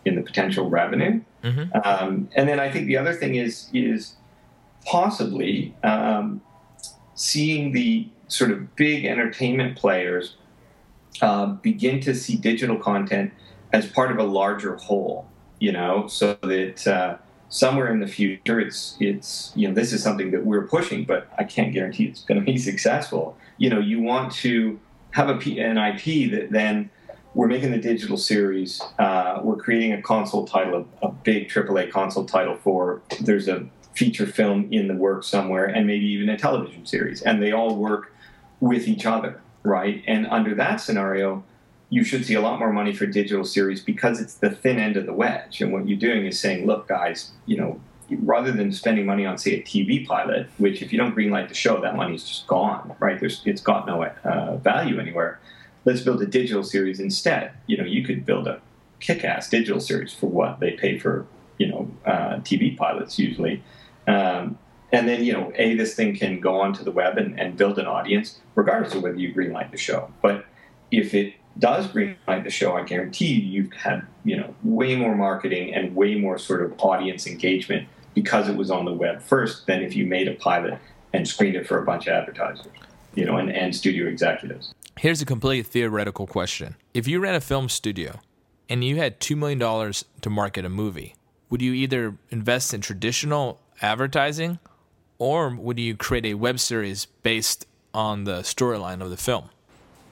in 0.05 0.15
the 0.15 0.22
potential 0.22 0.69
revenue. 0.69 1.22
Mm-hmm. 1.43 1.77
Um, 1.84 2.29
and 2.36 2.48
then 2.48 2.60
I 2.60 2.72
think 2.72 2.88
the 2.88 2.98
other 2.98 3.13
thing 3.13 3.36
is 3.36 3.69
is 3.74 4.15
possibly 4.86 5.75
um, 5.84 6.41
seeing 7.15 7.74
the 7.74 8.07
sort 8.29 8.51
of 8.51 8.75
big 8.75 9.05
entertainment 9.05 9.77
players 9.77 10.36
uh, 11.22 11.48
begin 11.48 12.00
to 12.01 12.13
see 12.13 12.36
digital 12.36 12.77
content 12.77 13.33
as 13.74 13.87
part 13.87 14.11
of 14.11 14.18
a 14.18 14.24
larger 14.24 14.75
whole. 14.75 15.27
You 15.59 15.72
know, 15.72 16.07
so 16.07 16.37
that 16.44 16.87
uh, 16.87 17.18
somewhere 17.50 17.92
in 17.92 18.00
the 18.00 18.07
future, 18.07 18.60
it's 18.60 18.96
it's 19.00 19.51
you 19.55 19.68
know 19.68 19.74
this 19.74 19.94
is 19.94 20.03
something 20.03 20.31
that 20.31 20.46
we're 20.46 20.68
pushing, 20.68 21.03
but 21.05 21.27
I 21.38 21.44
can't 21.44 21.74
guarantee 21.74 22.05
it's 22.05 22.24
going 22.24 22.40
to 22.40 22.46
be 22.46 22.57
successful. 22.72 23.38
You 23.57 23.70
know, 23.70 23.79
you 23.79 24.01
want 24.01 24.31
to 24.33 24.79
have 25.12 25.29
a 25.29 25.38
P- 25.38 25.60
an 25.60 25.77
IP 25.77 26.31
that 26.31 26.50
then 26.51 26.90
we're 27.33 27.48
making 27.48 27.72
the 27.72 27.77
digital 27.77 28.18
series. 28.18 28.81
Uh, 28.98 29.40
we're 29.44 29.57
creating 29.57 29.94
a 29.94 30.01
console 30.01 30.46
title, 30.46 30.88
a, 31.01 31.07
a 31.07 31.12
big 31.12 31.50
AAA 31.50 31.92
console 31.92 32.25
title 32.25 32.55
for. 32.55 33.01
There's 33.22 33.48
a 33.48 33.68
feature 33.94 34.27
film 34.27 34.68
in 34.72 34.88
the 34.88 34.96
works 34.96 35.27
somewhere, 35.27 35.66
and 35.66 35.88
maybe 35.88 36.05
even 36.05 36.29
a 36.29 36.38
television 36.38 36.86
series, 36.86 37.22
and 37.22 37.42
they 37.42 37.51
all 37.51 37.75
work 37.75 38.14
with 38.60 38.88
each 38.88 39.05
other 39.05 39.42
right? 39.68 40.03
And 40.07 40.25
under 40.27 40.55
that 40.55 40.77
scenario, 40.77 41.44
you 41.90 42.04
should 42.04 42.26
see 42.26 42.34
a 42.34 42.42
lot 42.42 42.60
more 42.60 42.72
money 42.72 42.94
for 42.94 43.06
digital 43.06 43.46
series 43.46 43.82
because 43.82 44.20
it's 44.20 44.36
the 44.36 44.50
thin 44.50 44.78
end 44.78 44.98
of 44.98 45.06
the 45.06 45.14
wedge. 45.14 45.62
And 45.62 45.72
what 45.72 45.88
you're 45.88 45.98
doing 45.98 46.26
is 46.26 46.40
saying, 46.40 46.66
look, 46.66 46.88
guys, 46.88 47.32
you 47.46 47.58
know, 47.58 47.80
rather 48.10 48.52
than 48.52 48.72
spending 48.72 49.06
money 49.06 49.26
on, 49.26 49.38
say, 49.38 49.54
a 49.54 49.64
TV 49.64 50.06
pilot, 50.06 50.48
which 50.58 50.82
if 50.82 50.92
you 50.92 50.98
don't 50.98 51.16
greenlight 51.16 51.48
the 51.48 51.56
show, 51.56 51.80
that 51.82 51.96
money's 51.96 52.24
just 52.24 52.48
gone, 52.48 52.96
right? 53.00 53.20
There's, 53.20 53.42
it's 53.46 53.62
got 53.62 53.88
no 53.88 54.04
uh, 54.04 54.58
value 54.58 55.00
anywhere. 55.00 55.40
Let's 55.86 56.02
build 56.02 56.22
a 56.22 56.26
digital 56.26 56.64
series 56.64 57.00
instead. 57.00 57.52
You 57.68 57.78
know, 57.78 57.86
you 57.86 58.04
could 58.04 58.26
build 58.26 58.48
a 58.48 58.62
kick-ass 59.00 59.50
digital 59.50 59.80
series 59.80 60.14
for 60.14 60.28
what 60.28 60.60
they 60.60 60.72
pay 60.72 60.98
for, 60.98 61.26
you 61.58 61.68
know, 61.68 61.92
uh, 62.06 62.36
TV 62.38 62.76
pilots 62.76 63.18
usually. 63.18 63.64
Um, 64.08 64.58
and 64.92 65.08
then, 65.08 65.24
you 65.24 65.34
know, 65.34 65.52
A, 65.56 65.76
this 65.76 65.96
thing 65.96 66.16
can 66.16 66.40
go 66.40 66.60
onto 66.62 66.84
the 66.84 66.92
web 66.92 67.18
and, 67.18 67.40
and 67.40 67.58
build 67.58 67.78
an 67.78 67.88
audience, 67.88 68.40
regardless 68.56 68.96
of 68.96 69.04
whether 69.04 69.18
you 69.18 69.34
greenlight 69.34 69.72
the 69.72 69.78
show. 69.78 70.12
But 70.22 70.46
if 70.92 71.14
it 71.14 71.34
does 71.59 71.87
greenlight 71.87 72.43
the 72.43 72.50
show, 72.50 72.75
I 72.75 72.83
guarantee 72.83 73.27
you, 73.27 73.41
you've 73.41 73.74
had, 73.74 74.05
you 74.24 74.37
know, 74.37 74.53
way 74.63 74.96
more 74.96 75.15
marketing 75.15 75.74
and 75.74 75.96
way 75.96 76.15
more 76.15 76.37
sort 76.37 76.61
of 76.61 76.74
audience 76.79 77.27
engagement 77.27 77.87
because 78.13 78.50
it 78.50 78.55
was 78.55 78.72
on 78.72 78.85
the 78.85 78.93
web 78.93 79.22
first 79.22 79.67
than 79.67 79.81
if 79.81 79.96
you 79.96 80.05
made 80.05 80.27
a 80.27 80.33
pilot 80.35 80.79
and 81.13 81.27
screened 81.27 81.55
it 81.55 81.67
for 81.67 81.81
a 81.81 81.85
bunch 81.85 82.07
of 82.07 82.13
advertisers, 82.13 82.67
you 83.15 83.25
know, 83.25 83.37
and, 83.37 83.51
and 83.51 83.75
studio 83.75 84.07
executives. 84.07 84.74
Here's 84.98 85.22
a 85.22 85.25
completely 85.25 85.63
theoretical 85.63 86.25
question. 86.25 86.75
If 86.93 87.07
you 87.07 87.20
ran 87.20 87.35
a 87.35 87.41
film 87.41 87.70
studio 87.70 88.20
and 88.70 88.83
you 88.83 88.98
had 88.98 89.20
$2 89.20 89.37
million 89.37 89.93
to 90.22 90.29
market 90.29 90.65
a 90.65 90.70
movie, 90.70 91.15
would 91.50 91.61
you 91.61 91.74
either 91.74 92.17
invest 92.29 92.74
in 92.74 92.81
traditional 92.81 93.61
advertising 93.81 94.59
or 95.20 95.55
would 95.55 95.79
you 95.79 95.96
create 95.96 96.25
a 96.25 96.33
web 96.33 96.59
series 96.59 97.05
based 97.05 97.65
on 97.93 98.25
the 98.25 98.39
storyline 98.39 99.01
of 99.01 99.09
the 99.09 99.17
film? 99.17 99.50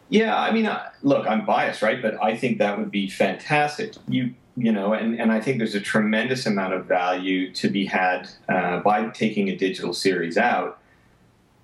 Yeah, 0.09 0.37
I 0.37 0.51
mean, 0.51 0.69
look, 1.01 1.27
I'm 1.27 1.45
biased, 1.45 1.81
right? 1.81 2.01
But 2.01 2.21
I 2.21 2.37
think 2.37 2.59
that 2.59 2.77
would 2.77 2.91
be 2.91 3.09
fantastic. 3.09 3.93
You, 4.07 4.33
you 4.55 4.71
know, 4.71 4.93
and, 4.93 5.19
and 5.19 5.31
I 5.31 5.41
think 5.41 5.57
there's 5.57 5.75
a 5.75 5.81
tremendous 5.81 6.45
amount 6.45 6.73
of 6.73 6.85
value 6.85 7.51
to 7.53 7.69
be 7.69 7.85
had 7.85 8.29
uh, 8.47 8.79
by 8.79 9.09
taking 9.09 9.49
a 9.49 9.55
digital 9.55 9.93
series 9.93 10.37
out 10.37 10.79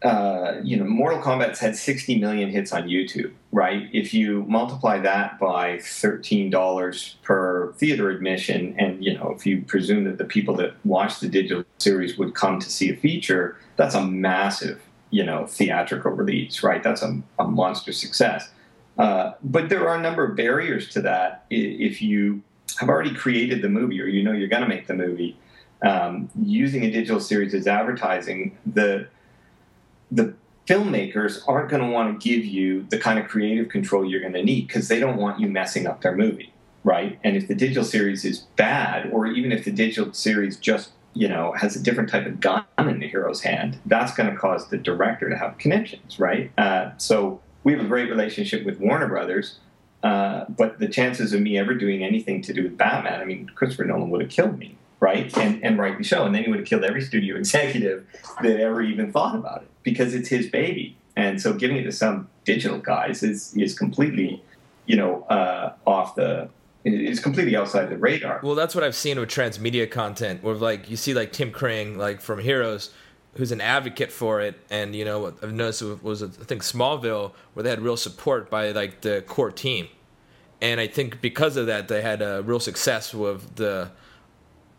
uh, 0.04 0.60
you 0.64 0.78
know, 0.78 0.84
Mortal 0.84 1.22
Kombat's 1.22 1.60
had 1.60 1.76
60 1.76 2.18
million 2.20 2.50
hits 2.50 2.74
on 2.74 2.88
YouTube, 2.88 3.32
right? 3.52 3.88
If 3.94 4.14
you 4.14 4.44
multiply 4.48 4.98
that 5.00 5.40
by 5.40 5.78
$13 5.78 7.22
per 7.22 7.72
theater 7.74 8.10
admission, 8.10 8.76
and 8.80 9.04
you 9.04 9.16
know, 9.16 9.32
if 9.38 9.46
you 9.46 9.62
presume 9.62 10.06
that 10.06 10.18
the 10.18 10.26
people 10.26 10.56
that 10.56 10.74
watch 10.86 11.20
the 11.20 11.28
digital 11.28 11.64
series 11.78 12.18
would 12.18 12.34
come 12.34 12.60
to 12.60 12.70
see 12.70 12.92
a 12.92 12.96
feature, 12.96 13.58
that's 13.76 13.94
a 13.94 14.04
massive, 14.04 14.82
you 15.12 15.24
know, 15.24 15.46
theatrical 15.46 16.12
release, 16.12 16.64
right? 16.64 16.82
That's 16.82 17.02
a, 17.02 17.22
a 17.38 17.44
monster 17.46 17.94
success. 17.94 18.50
Uh, 18.98 19.34
but 19.44 19.70
there 19.70 19.88
are 19.88 19.96
a 19.96 20.02
number 20.02 20.24
of 20.24 20.36
barriers 20.36 20.90
to 20.90 21.02
that. 21.02 21.46
If 21.50 22.02
you 22.02 22.42
have 22.80 22.90
already 22.90 23.14
created 23.14 23.62
the 23.62 23.70
movie, 23.70 24.02
or 24.02 24.06
you 24.06 24.24
know 24.24 24.32
you're 24.32 24.48
going 24.48 24.64
to 24.64 24.68
make 24.68 24.88
the 24.88 24.94
movie, 24.94 25.38
um, 25.84 26.30
using 26.42 26.84
a 26.84 26.92
digital 26.92 27.20
series 27.20 27.54
as 27.54 27.68
advertising, 27.68 28.58
the 28.66 29.08
the 30.12 30.34
filmmakers 30.68 31.42
aren't 31.48 31.70
going 31.70 31.82
to 31.82 31.90
want 31.90 32.20
to 32.20 32.30
give 32.30 32.46
you 32.46 32.86
the 32.90 32.98
kind 32.98 33.18
of 33.18 33.28
creative 33.28 33.70
control 33.70 34.06
you're 34.06 34.22
going 34.22 34.34
to 34.34 34.44
need 34.44 34.68
because 34.68 34.88
they 34.88 35.00
don't 35.00 35.18
want 35.18 35.40
you 35.40 35.48
messing 35.48 35.88
up 35.88 36.02
their 36.02 36.16
movie, 36.16 36.54
right? 36.84 37.20
And 37.24 37.36
if 37.36 37.48
the 37.48 37.56
digital 37.56 37.84
series 37.84 38.24
is 38.24 38.40
bad, 38.56 39.10
or 39.12 39.26
even 39.26 39.52
if 39.52 39.66
the 39.66 39.72
digital 39.72 40.14
series 40.14 40.58
just 40.58 40.92
you 41.14 41.28
know 41.28 41.52
has 41.54 41.76
a 41.76 41.82
different 41.82 42.10
type 42.10 42.26
of 42.26 42.40
gun 42.40 42.64
in 42.78 43.00
the 43.00 43.08
hero's 43.08 43.42
hand, 43.42 43.80
that's 43.86 44.14
going 44.14 44.30
to 44.30 44.36
cause 44.36 44.70
the 44.70 44.78
director 44.78 45.30
to 45.30 45.38
have 45.38 45.58
connections, 45.58 46.20
right? 46.20 46.52
Uh, 46.58 46.92
so 46.98 47.42
we 47.64 47.74
have 47.74 47.82
a 47.82 47.88
great 47.88 48.10
relationship 48.10 48.66
with 48.66 48.80
Warner 48.80 49.08
Brothers. 49.08 49.60
Uh, 50.04 50.46
but 50.50 50.80
the 50.80 50.88
chances 50.88 51.32
of 51.34 51.42
me 51.42 51.58
ever 51.58 51.74
doing 51.76 52.04
anything 52.04 52.42
to 52.42 52.54
do 52.54 52.64
with 52.64 52.78
Batman, 52.78 53.22
I 53.22 53.26
mean, 53.26 53.52
Christopher 53.54 53.86
Nolan 53.86 54.10
would 54.10 54.22
have 54.22 54.32
killed 54.32 54.58
me, 54.58 54.76
right? 55.00 55.36
And, 55.38 55.64
and 55.64 55.78
rightly 55.78 56.04
so. 56.04 56.26
And 56.26 56.34
then 56.34 56.44
he 56.44 56.50
would 56.50 56.60
have 56.60 56.68
killed 56.68 56.84
every 56.84 57.02
studio 57.02 57.36
executive 57.38 58.06
that 58.42 58.60
ever 58.60 58.82
even 58.82 59.12
thought 59.12 59.36
about 59.36 59.62
it 59.62 59.68
because 59.84 60.14
it's 60.14 60.30
his 60.30 60.48
baby. 60.48 60.98
And 61.16 61.42
so 61.42 61.54
giving 61.54 61.78
it 61.78 61.84
to 61.84 61.92
some 61.92 62.30
digital 62.46 62.80
guys 62.80 63.22
is, 63.22 63.56
is 63.56 63.78
completely, 63.78 64.42
you 64.88 64.96
know, 64.96 65.22
uh, 65.24 65.74
off 65.86 66.16
the, 66.16 66.50
is 66.84 67.20
completely 67.20 67.56
outside 67.56 67.90
the 67.90 67.98
radar. 67.98 68.40
Well, 68.44 68.56
that's 68.56 68.74
what 68.74 68.84
I've 68.84 68.96
seen 68.96 69.20
with 69.20 69.30
transmedia 69.30 69.90
content, 69.90 70.44
where 70.44 70.56
like 70.56 70.90
you 70.90 70.98
see 70.98 71.14
like 71.14 71.32
Tim 71.32 71.52
Kring, 71.52 71.98
like 71.98 72.22
from 72.22 72.40
Heroes, 72.40 72.92
who's 73.36 73.52
an 73.52 73.62
advocate 73.62 74.12
for 74.12 74.42
it, 74.42 74.60
and 74.70 74.96
you 74.96 75.06
know 75.06 75.28
I've 75.28 75.54
noticed 75.54 75.82
it 75.82 76.04
was 76.04 76.24
I 76.24 76.28
think 76.28 76.64
Smallville 76.64 77.34
where 77.54 77.64
they 77.64 77.70
had 77.70 77.82
real 77.82 77.98
support 77.98 78.50
by 78.50 78.72
like 78.72 79.02
the 79.02 79.24
core 79.28 79.52
team, 79.52 79.88
and 80.62 80.80
I 80.80 80.88
think 80.88 81.22
because 81.22 81.58
of 81.58 81.68
that, 81.68 81.88
they 81.88 82.02
had 82.02 82.22
a 82.22 82.42
real 82.42 82.60
success 82.60 83.14
with 83.14 83.56
the 83.56 83.92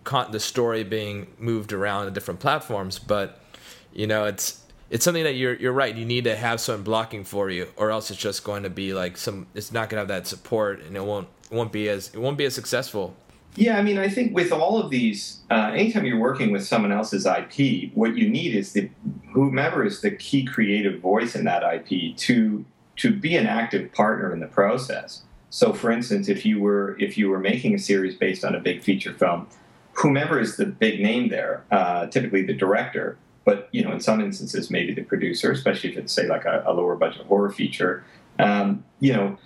con 0.04 0.32
the 0.32 0.40
story 0.40 0.84
being 0.84 1.28
moved 1.38 1.72
around 1.72 2.06
to 2.06 2.10
different 2.10 2.40
platforms. 2.40 2.98
But 2.98 3.40
you 3.92 4.06
know, 4.06 4.24
it's 4.24 4.61
it's 4.92 5.06
something 5.06 5.24
that 5.24 5.36
you're 5.36 5.54
you're 5.54 5.72
right. 5.72 5.96
You 5.96 6.04
need 6.04 6.24
to 6.24 6.36
have 6.36 6.60
someone 6.60 6.84
blocking 6.84 7.24
for 7.24 7.48
you, 7.48 7.66
or 7.76 7.90
else 7.90 8.10
it's 8.10 8.20
just 8.20 8.44
going 8.44 8.64
to 8.64 8.70
be 8.70 8.92
like 8.92 9.16
some. 9.16 9.46
It's 9.54 9.72
not 9.72 9.88
going 9.88 9.96
to 9.96 10.00
have 10.00 10.08
that 10.08 10.28
support, 10.28 10.82
and 10.82 10.94
it 10.94 11.02
won't 11.02 11.28
it 11.50 11.54
won't 11.56 11.72
be 11.72 11.88
as 11.88 12.08
it 12.08 12.18
won't 12.18 12.36
be 12.36 12.44
as 12.44 12.54
successful. 12.54 13.16
Yeah, 13.56 13.78
I 13.78 13.82
mean, 13.82 13.96
I 13.96 14.08
think 14.08 14.34
with 14.34 14.52
all 14.52 14.78
of 14.78 14.90
these, 14.90 15.40
uh, 15.50 15.72
anytime 15.74 16.04
you're 16.04 16.18
working 16.18 16.52
with 16.52 16.66
someone 16.66 16.92
else's 16.92 17.26
IP, 17.26 17.90
what 17.94 18.16
you 18.16 18.28
need 18.28 18.54
is 18.54 18.72
the 18.72 18.90
whomever 19.32 19.84
is 19.84 20.02
the 20.02 20.10
key 20.10 20.44
creative 20.44 21.00
voice 21.00 21.34
in 21.34 21.44
that 21.44 21.62
IP 21.62 22.14
to 22.18 22.64
to 22.96 23.16
be 23.16 23.34
an 23.36 23.46
active 23.46 23.92
partner 23.92 24.30
in 24.30 24.40
the 24.40 24.46
process. 24.46 25.22
So, 25.48 25.72
for 25.72 25.90
instance, 25.90 26.28
if 26.28 26.44
you 26.44 26.60
were 26.60 26.98
if 26.98 27.16
you 27.16 27.30
were 27.30 27.40
making 27.40 27.74
a 27.74 27.78
series 27.78 28.14
based 28.14 28.44
on 28.44 28.54
a 28.54 28.60
big 28.60 28.82
feature 28.82 29.14
film, 29.14 29.46
whomever 29.94 30.38
is 30.38 30.56
the 30.56 30.66
big 30.66 31.00
name 31.00 31.30
there, 31.30 31.64
uh, 31.70 32.08
typically 32.08 32.42
the 32.42 32.54
director, 32.54 33.16
but 33.44 33.68
you 33.72 33.84
know, 33.84 33.92
in 33.92 34.00
some 34.00 34.20
instances, 34.20 34.70
maybe 34.70 34.94
the 34.94 35.02
producer, 35.02 35.50
especially 35.50 35.90
if 35.90 35.96
it's 35.96 36.12
say 36.12 36.28
like 36.28 36.44
a, 36.44 36.62
a 36.66 36.72
lower 36.72 36.96
budget 36.96 37.26
horror 37.26 37.50
feature. 37.50 38.04
Um, 38.38 38.84
you 39.00 39.12
know, 39.12 39.38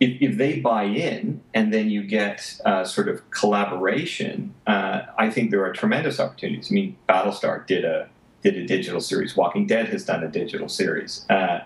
if, 0.00 0.22
if, 0.22 0.38
they 0.38 0.60
buy 0.60 0.84
in 0.84 1.40
and 1.54 1.72
then 1.72 1.90
you 1.90 2.04
get 2.04 2.60
uh, 2.64 2.84
sort 2.84 3.08
of 3.08 3.28
collaboration, 3.30 4.54
uh, 4.66 5.02
I 5.18 5.28
think 5.30 5.50
there 5.50 5.64
are 5.64 5.72
tremendous 5.72 6.20
opportunities. 6.20 6.70
I 6.70 6.74
mean, 6.74 6.96
Battlestar 7.08 7.66
did 7.66 7.84
a 7.84 8.08
did 8.42 8.56
a 8.56 8.66
digital 8.66 9.00
series. 9.00 9.36
Walking 9.36 9.66
Dead 9.66 9.88
has 9.88 10.04
done 10.04 10.22
a 10.22 10.28
digital 10.28 10.68
series. 10.68 11.26
Uh, 11.28 11.60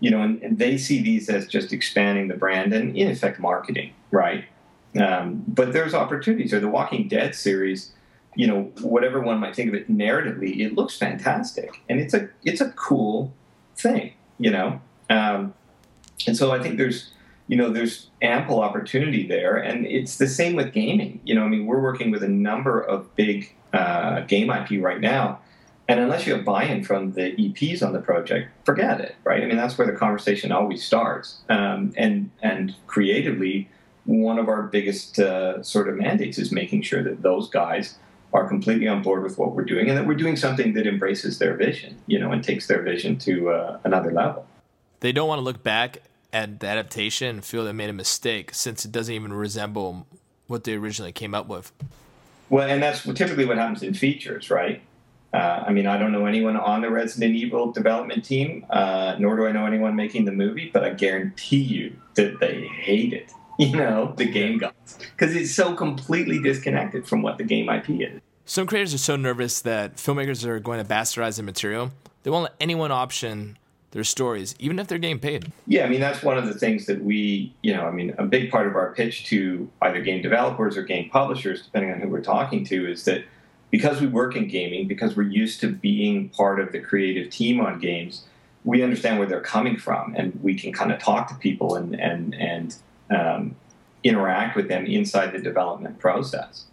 you 0.00 0.10
know, 0.10 0.22
and, 0.22 0.42
and, 0.42 0.58
they 0.58 0.78
see 0.78 1.02
these 1.02 1.28
as 1.28 1.46
just 1.48 1.72
expanding 1.72 2.28
the 2.28 2.36
brand 2.36 2.72
and 2.72 2.96
in 2.96 3.10
effect 3.10 3.40
marketing, 3.40 3.92
right? 4.10 4.44
Um, 5.00 5.42
but 5.48 5.72
there's 5.72 5.94
opportunities. 5.94 6.52
Or 6.52 6.60
the 6.60 6.68
Walking 6.68 7.08
Dead 7.08 7.34
series, 7.34 7.92
you 8.38 8.46
know, 8.46 8.70
whatever 8.82 9.20
one 9.20 9.40
might 9.40 9.56
think 9.56 9.68
of 9.68 9.74
it 9.74 9.90
narratively, 9.90 10.60
it 10.60 10.76
looks 10.76 10.96
fantastic, 10.96 11.82
and 11.88 11.98
it's 11.98 12.14
a 12.14 12.28
it's 12.44 12.60
a 12.60 12.70
cool 12.70 13.34
thing, 13.76 14.12
you 14.38 14.48
know. 14.48 14.80
Um, 15.10 15.54
and 16.24 16.36
so 16.36 16.52
I 16.52 16.62
think 16.62 16.78
there's 16.78 17.10
you 17.48 17.56
know 17.56 17.70
there's 17.70 18.10
ample 18.22 18.60
opportunity 18.60 19.26
there, 19.26 19.56
and 19.56 19.84
it's 19.86 20.18
the 20.18 20.28
same 20.28 20.54
with 20.54 20.72
gaming. 20.72 21.20
You 21.24 21.34
know, 21.34 21.42
I 21.42 21.48
mean, 21.48 21.66
we're 21.66 21.80
working 21.80 22.12
with 22.12 22.22
a 22.22 22.28
number 22.28 22.80
of 22.80 23.12
big 23.16 23.52
uh, 23.72 24.20
game 24.20 24.50
IP 24.50 24.80
right 24.80 25.00
now. 25.00 25.40
And 25.88 25.98
unless 25.98 26.24
you 26.24 26.34
have 26.34 26.44
buy-in 26.44 26.84
from 26.84 27.14
the 27.14 27.34
EPs 27.34 27.84
on 27.84 27.92
the 27.92 28.00
project, 28.00 28.50
forget 28.64 29.00
it, 29.00 29.16
right? 29.24 29.42
I 29.42 29.46
mean, 29.46 29.56
that's 29.56 29.76
where 29.78 29.86
the 29.86 29.96
conversation 29.96 30.52
always 30.52 30.84
starts. 30.84 31.38
Um, 31.48 31.92
and 31.96 32.30
and 32.40 32.76
creatively, 32.86 33.68
one 34.04 34.38
of 34.38 34.48
our 34.48 34.62
biggest 34.62 35.18
uh, 35.18 35.60
sort 35.64 35.88
of 35.88 35.96
mandates 35.96 36.38
is 36.38 36.52
making 36.52 36.82
sure 36.82 37.02
that 37.02 37.22
those 37.22 37.50
guys 37.50 37.98
are 38.32 38.46
completely 38.46 38.86
on 38.88 39.02
board 39.02 39.22
with 39.22 39.38
what 39.38 39.54
we're 39.54 39.64
doing 39.64 39.88
and 39.88 39.96
that 39.96 40.06
we're 40.06 40.14
doing 40.14 40.36
something 40.36 40.74
that 40.74 40.86
embraces 40.86 41.38
their 41.38 41.54
vision, 41.54 41.96
you 42.06 42.18
know, 42.18 42.30
and 42.30 42.44
takes 42.44 42.66
their 42.66 42.82
vision 42.82 43.16
to 43.18 43.50
uh, 43.50 43.78
another 43.84 44.12
level. 44.12 44.46
They 45.00 45.12
don't 45.12 45.28
want 45.28 45.38
to 45.38 45.44
look 45.44 45.62
back 45.62 46.02
at 46.32 46.60
the 46.60 46.66
adaptation 46.66 47.28
and 47.28 47.44
feel 47.44 47.64
they 47.64 47.72
made 47.72 47.90
a 47.90 47.94
mistake 47.94 48.52
since 48.52 48.84
it 48.84 48.92
doesn't 48.92 49.14
even 49.14 49.32
resemble 49.32 50.06
what 50.46 50.64
they 50.64 50.74
originally 50.74 51.12
came 51.12 51.34
up 51.34 51.46
with. 51.46 51.72
Well, 52.50 52.68
and 52.68 52.82
that's 52.82 53.02
typically 53.02 53.44
what 53.44 53.58
happens 53.58 53.82
in 53.82 53.94
features, 53.94 54.50
right? 54.50 54.82
Uh, 55.32 55.64
I 55.66 55.72
mean, 55.72 55.86
I 55.86 55.98
don't 55.98 56.12
know 56.12 56.24
anyone 56.24 56.56
on 56.56 56.80
the 56.80 56.90
Resident 56.90 57.34
Evil 57.34 57.70
development 57.70 58.24
team, 58.24 58.64
uh, 58.70 59.16
nor 59.18 59.36
do 59.36 59.46
I 59.46 59.52
know 59.52 59.66
anyone 59.66 59.94
making 59.94 60.24
the 60.24 60.32
movie, 60.32 60.70
but 60.72 60.84
I 60.84 60.90
guarantee 60.90 61.60
you 61.60 61.96
that 62.14 62.40
they 62.40 62.66
hate 62.66 63.12
it 63.12 63.32
you 63.72 63.76
know, 63.76 64.14
the 64.16 64.24
game 64.24 64.58
gods. 64.58 64.98
Because 65.16 65.34
it's 65.34 65.54
so 65.54 65.74
completely 65.74 66.40
disconnected 66.40 67.06
from 67.06 67.22
what 67.22 67.38
the 67.38 67.44
game 67.44 67.68
IP 67.68 67.90
is. 67.90 68.20
Some 68.44 68.66
creators 68.66 68.94
are 68.94 68.98
so 68.98 69.16
nervous 69.16 69.60
that 69.62 69.96
filmmakers 69.96 70.44
are 70.44 70.60
going 70.60 70.82
to 70.82 70.88
bastardize 70.88 71.36
the 71.36 71.42
material, 71.42 71.90
they 72.22 72.30
won't 72.30 72.44
let 72.44 72.54
anyone 72.60 72.90
option 72.90 73.58
their 73.90 74.04
stories, 74.04 74.54
even 74.58 74.78
if 74.78 74.86
they're 74.86 74.98
getting 74.98 75.18
paid. 75.18 75.50
Yeah, 75.66 75.84
I 75.84 75.88
mean, 75.88 76.00
that's 76.00 76.22
one 76.22 76.38
of 76.38 76.46
the 76.46 76.54
things 76.54 76.86
that 76.86 77.02
we, 77.02 77.52
you 77.62 77.74
know, 77.74 77.84
I 77.84 77.90
mean, 77.90 78.14
a 78.18 78.24
big 78.24 78.50
part 78.50 78.66
of 78.66 78.76
our 78.76 78.94
pitch 78.94 79.24
to 79.26 79.68
either 79.82 80.00
game 80.02 80.22
developers 80.22 80.76
or 80.76 80.82
game 80.82 81.10
publishers, 81.10 81.62
depending 81.62 81.92
on 81.92 82.00
who 82.00 82.08
we're 82.08 82.20
talking 82.20 82.64
to, 82.66 82.90
is 82.90 83.04
that 83.06 83.24
because 83.70 84.00
we 84.00 84.06
work 84.06 84.36
in 84.36 84.46
gaming, 84.46 84.86
because 84.88 85.16
we're 85.16 85.22
used 85.22 85.60
to 85.60 85.70
being 85.70 86.28
part 86.30 86.60
of 86.60 86.72
the 86.72 86.80
creative 86.80 87.30
team 87.30 87.60
on 87.60 87.80
games, 87.80 88.24
we 88.64 88.82
understand 88.82 89.18
where 89.18 89.28
they're 89.28 89.40
coming 89.40 89.76
from 89.76 90.14
and 90.16 90.38
we 90.42 90.54
can 90.54 90.72
kind 90.72 90.92
of 90.92 90.98
talk 90.98 91.28
to 91.28 91.34
people 91.34 91.76
and, 91.76 91.98
and, 91.98 92.34
and 92.34 92.76
um, 93.10 93.56
interact 94.04 94.56
with 94.56 94.68
them 94.68 94.86
inside 94.86 95.32
the 95.32 95.38
development 95.38 95.98
process. 95.98 96.64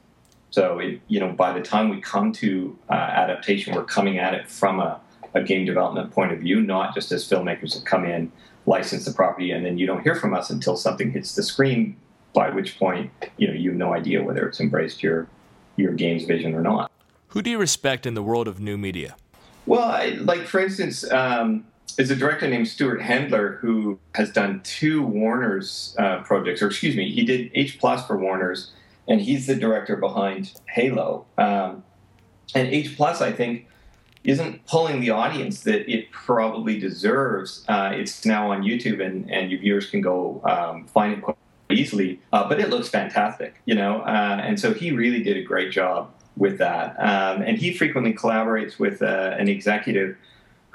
So, 0.52 0.80
it, 0.80 1.02
you 1.08 1.19
know, 1.19 1.32
by 1.32 1.52
the 1.54 1.62
time 1.62 1.89
we 1.89 2.00
come 2.00 2.32
to 2.34 2.78
uh, 2.89 2.93
adaptation, 2.93 3.76
we're 3.76 3.84
coming 3.84 4.19
at 4.19 4.34
it 4.34 4.50
from 4.50 4.80
a, 4.80 5.02
a, 5.34 5.43
game 5.43 5.65
development 5.65 6.12
point 6.12 6.32
of 6.32 6.39
view, 6.39 6.62
not 6.62 6.93
just 6.93 7.12
as 7.12 7.28
filmmakers 7.28 7.74
that 7.74 7.86
come 7.86 8.06
in, 8.06 8.32
license 8.65 9.06
the 9.06 9.12
property, 9.12 9.52
and 9.52 9.65
then 9.65 9.78
you 9.78 9.86
don't 9.86 10.02
hear 10.02 10.15
from 10.15 10.34
us 10.34 10.50
until 10.50 10.78
something 10.78 11.12
hits 11.12 11.36
the 11.36 11.43
screen. 11.43 11.98
By 12.34 12.50
which 12.50 12.78
point, 12.78 13.12
you 13.38 13.48
know, 13.48 13.54
you 13.54 13.69
have 13.71 13.78
no 13.78 13.93
idea 13.93 14.21
whether 14.21 14.48
it's 14.48 14.60
embraced 14.60 15.02
your 15.02 15.28
your 15.78 15.93
game's 15.93 16.26
vision 16.26 16.54
or 16.54 16.62
not. 16.62 16.91
Who 17.30 17.41
do 17.41 17.50
you 17.50 17.58
respect 17.58 18.06
in 18.06 18.13
the 18.13 18.24
world 18.24 18.48
of 18.48 18.60
new 18.60 18.78
media? 18.78 19.15
Well, 19.65 19.84
I, 19.84 20.10
like 20.19 20.45
for 20.45 20.60
instance, 20.60 21.10
um, 21.12 21.65
is 21.97 22.12
a 22.12 22.15
director 22.15 22.47
named 22.47 22.67
Stuart 22.67 22.99
Hendler 22.99 23.60
who 23.60 23.99
has 24.15 24.31
done 24.31 24.62
two 24.63 25.05
Warner's 25.05 25.95
uh, 25.97 26.21
projects, 26.23 26.62
or 26.62 26.67
excuse 26.67 26.95
me, 26.95 27.12
he 27.12 27.23
did 27.23 27.51
H 27.53 27.79
plus 27.79 28.05
for 28.05 28.17
Warner's, 28.17 28.71
and 29.08 29.21
he's 29.21 29.47
the 29.47 29.55
director 29.55 29.95
behind 29.95 30.53
Halo. 30.67 31.25
Um, 31.38 31.84
and 32.53 32.67
H 32.67 32.95
plus, 32.95 33.21
I 33.21 33.31
think, 33.31 33.67
isn't 34.23 34.65
pulling 34.65 35.01
the 35.01 35.12
audience 35.12 35.62
that 35.62 35.89
it 35.89 36.12
probably 36.12 36.79
deserves. 36.79 37.63
Uh, 37.67 37.91
it's 37.93 38.25
now 38.25 38.51
on 38.51 38.63
YouTube, 38.63 39.05
and, 39.05 39.29
and 39.31 39.51
your 39.51 39.60
viewers 39.60 39.89
can 39.89 40.01
go 40.01 40.41
um, 40.43 40.88
find 40.88 41.13
it 41.13 41.21
quite 41.21 41.38
easily. 41.69 42.19
Uh, 42.34 42.47
but 42.47 42.60
it 42.60 42.69
looks 42.69 42.89
fantastic, 42.89 43.62
you 43.65 43.75
know. 43.75 44.01
Uh, 44.01 44.39
and 44.43 44.60
so 44.60 44.73
he 44.73 44.91
really 44.91 45.21
did 45.21 45.38
a 45.38 45.43
great 45.43 45.71
job 45.71 46.12
with 46.38 46.58
that. 46.58 46.99
Um, 46.99 47.41
and 47.43 47.58
he 47.58 47.73
frequently 47.73 48.13
collaborates 48.13 48.79
with 48.79 49.01
uh, 49.01 49.36
an 49.38 49.47
executive 49.47 50.17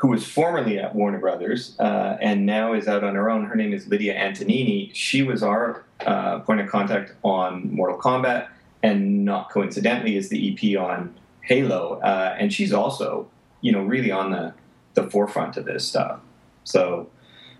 who 0.00 0.08
was 0.08 0.26
formerly 0.26 0.78
at 0.78 0.94
Warner 0.94 1.18
Brothers 1.18 1.76
uh, 1.78 2.16
and 2.22 2.46
now 2.46 2.72
is 2.72 2.88
out 2.88 3.04
on 3.04 3.14
her 3.14 3.28
own. 3.28 3.44
Her 3.44 3.54
name 3.54 3.74
is 3.74 3.86
Lydia 3.86 4.14
Antonini. 4.14 4.90
She 4.94 5.22
was 5.22 5.42
our 5.42 5.84
uh, 6.06 6.38
point 6.38 6.60
of 6.60 6.70
contact 6.70 7.12
on 7.22 7.70
Mortal 7.70 7.98
Kombat, 7.98 8.48
and 8.82 9.26
not 9.26 9.50
coincidentally, 9.50 10.16
is 10.16 10.30
the 10.30 10.52
EP 10.52 10.80
on 10.80 11.14
Halo. 11.42 12.00
Uh, 12.02 12.34
and 12.38 12.50
she's 12.50 12.72
also, 12.72 13.28
you 13.60 13.72
know, 13.72 13.82
really 13.82 14.10
on 14.10 14.30
the 14.30 14.54
the 14.94 15.08
forefront 15.10 15.58
of 15.58 15.66
this 15.66 15.86
stuff. 15.86 16.20
So, 16.64 17.10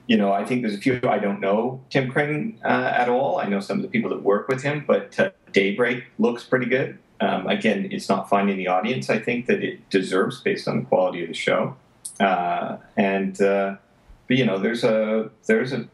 you 0.07 0.17
know, 0.17 0.33
I 0.33 0.43
think 0.47 0.63
there's 0.63 0.75
a 0.75 0.81
few 0.81 0.99
I 1.07 1.19
don't 1.19 1.41
know 1.41 1.83
Tim 1.91 2.11
Kring 2.11 2.59
uh, 2.65 2.69
at 2.97 3.11
all. 3.11 3.39
I 3.39 3.49
know 3.49 3.61
some 3.61 3.77
of 3.77 3.83
the 3.83 3.89
people 3.89 4.09
that 4.11 4.23
work 4.23 4.49
with 4.49 4.63
him, 4.63 4.85
but 4.87 5.21
uh, 5.21 5.31
Daybreak 5.53 6.05
looks 6.19 6.43
pretty 6.43 6.67
good. 6.67 6.99
Um, 7.21 7.47
again, 7.49 7.89
it's 7.93 8.09
not 8.09 8.31
finding 8.31 8.57
the 8.57 8.69
audience 8.69 9.11
I 9.11 9.19
think 9.19 9.45
that 9.45 9.63
it 9.63 9.91
deserves 9.91 10.41
based 10.41 10.67
on 10.67 10.81
the 10.81 10.87
quality 10.87 11.21
of 11.23 11.29
the 11.29 11.35
show. 11.35 11.77
Uh, 12.21 12.77
and 12.97 13.41
uh, 13.41 13.77
but 14.29 14.37
you 14.37 14.45
know, 14.45 14.59
there's 14.59 14.85
a 14.85 15.31
there's 15.47 15.73
a 15.73 15.89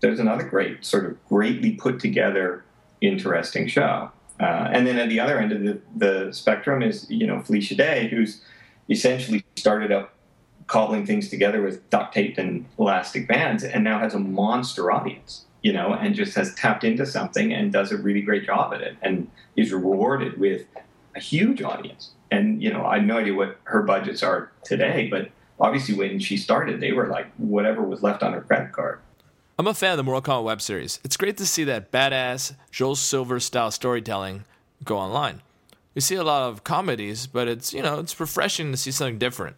there's 0.00 0.20
another 0.20 0.44
great 0.44 0.84
sort 0.84 1.04
of 1.04 1.28
greatly 1.28 1.72
put 1.72 2.00
together, 2.00 2.64
interesting 3.00 3.66
show. 3.66 4.10
Uh, 4.40 4.70
and 4.72 4.86
then 4.86 4.98
at 4.98 5.10
the 5.10 5.20
other 5.20 5.38
end 5.38 5.52
of 5.52 5.62
the, 5.62 5.78
the 5.94 6.32
spectrum 6.32 6.82
is 6.82 7.06
you 7.10 7.26
know 7.26 7.40
Felicia 7.42 7.74
Day, 7.74 8.08
who's 8.08 8.42
essentially 8.88 9.44
started 9.56 9.92
up 9.92 10.14
cobbling 10.68 11.04
things 11.04 11.28
together 11.28 11.60
with 11.60 11.88
duct 11.90 12.14
tape 12.14 12.38
and 12.38 12.64
elastic 12.78 13.28
bands, 13.28 13.64
and 13.64 13.84
now 13.84 13.98
has 13.98 14.14
a 14.14 14.18
monster 14.18 14.90
audience. 14.90 15.44
You 15.62 15.74
know, 15.74 15.92
and 15.92 16.14
just 16.14 16.34
has 16.36 16.54
tapped 16.54 16.84
into 16.84 17.04
something 17.04 17.52
and 17.52 17.70
does 17.70 17.92
a 17.92 17.98
really 17.98 18.22
great 18.22 18.46
job 18.46 18.72
at 18.72 18.80
it, 18.80 18.96
and 19.02 19.30
is 19.56 19.72
rewarded 19.72 20.40
with 20.40 20.64
a 21.14 21.20
huge 21.20 21.60
audience. 21.60 22.12
And 22.30 22.62
you 22.62 22.72
know, 22.72 22.86
I 22.86 22.96
have 22.96 23.06
no 23.06 23.18
idea 23.18 23.34
what 23.34 23.58
her 23.64 23.82
budgets 23.82 24.22
are 24.22 24.50
today, 24.64 25.08
but 25.10 25.30
obviously 25.60 25.94
when 25.94 26.18
she 26.18 26.36
started, 26.36 26.80
they 26.80 26.92
were 26.92 27.06
like 27.06 27.30
whatever 27.36 27.82
was 27.82 28.02
left 28.02 28.22
on 28.22 28.32
her 28.32 28.40
credit 28.40 28.72
card. 28.72 29.00
I'm 29.58 29.66
a 29.66 29.74
fan 29.74 29.92
of 29.92 29.96
the 29.98 30.02
Mortal 30.02 30.22
Kombat 30.22 30.44
web 30.44 30.62
series. 30.62 31.00
It's 31.04 31.16
great 31.16 31.36
to 31.36 31.46
see 31.46 31.64
that 31.64 31.92
badass 31.92 32.54
Joel 32.70 32.96
Silver 32.96 33.38
style 33.40 33.70
storytelling 33.70 34.44
go 34.84 34.96
online. 34.96 35.42
We 35.94 36.00
see 36.00 36.14
a 36.14 36.24
lot 36.24 36.48
of 36.48 36.64
comedies, 36.64 37.26
but 37.26 37.46
it's 37.46 37.74
you 37.74 37.82
know 37.82 37.98
it's 37.98 38.18
refreshing 38.18 38.70
to 38.70 38.78
see 38.78 38.90
something 38.90 39.18
different. 39.18 39.56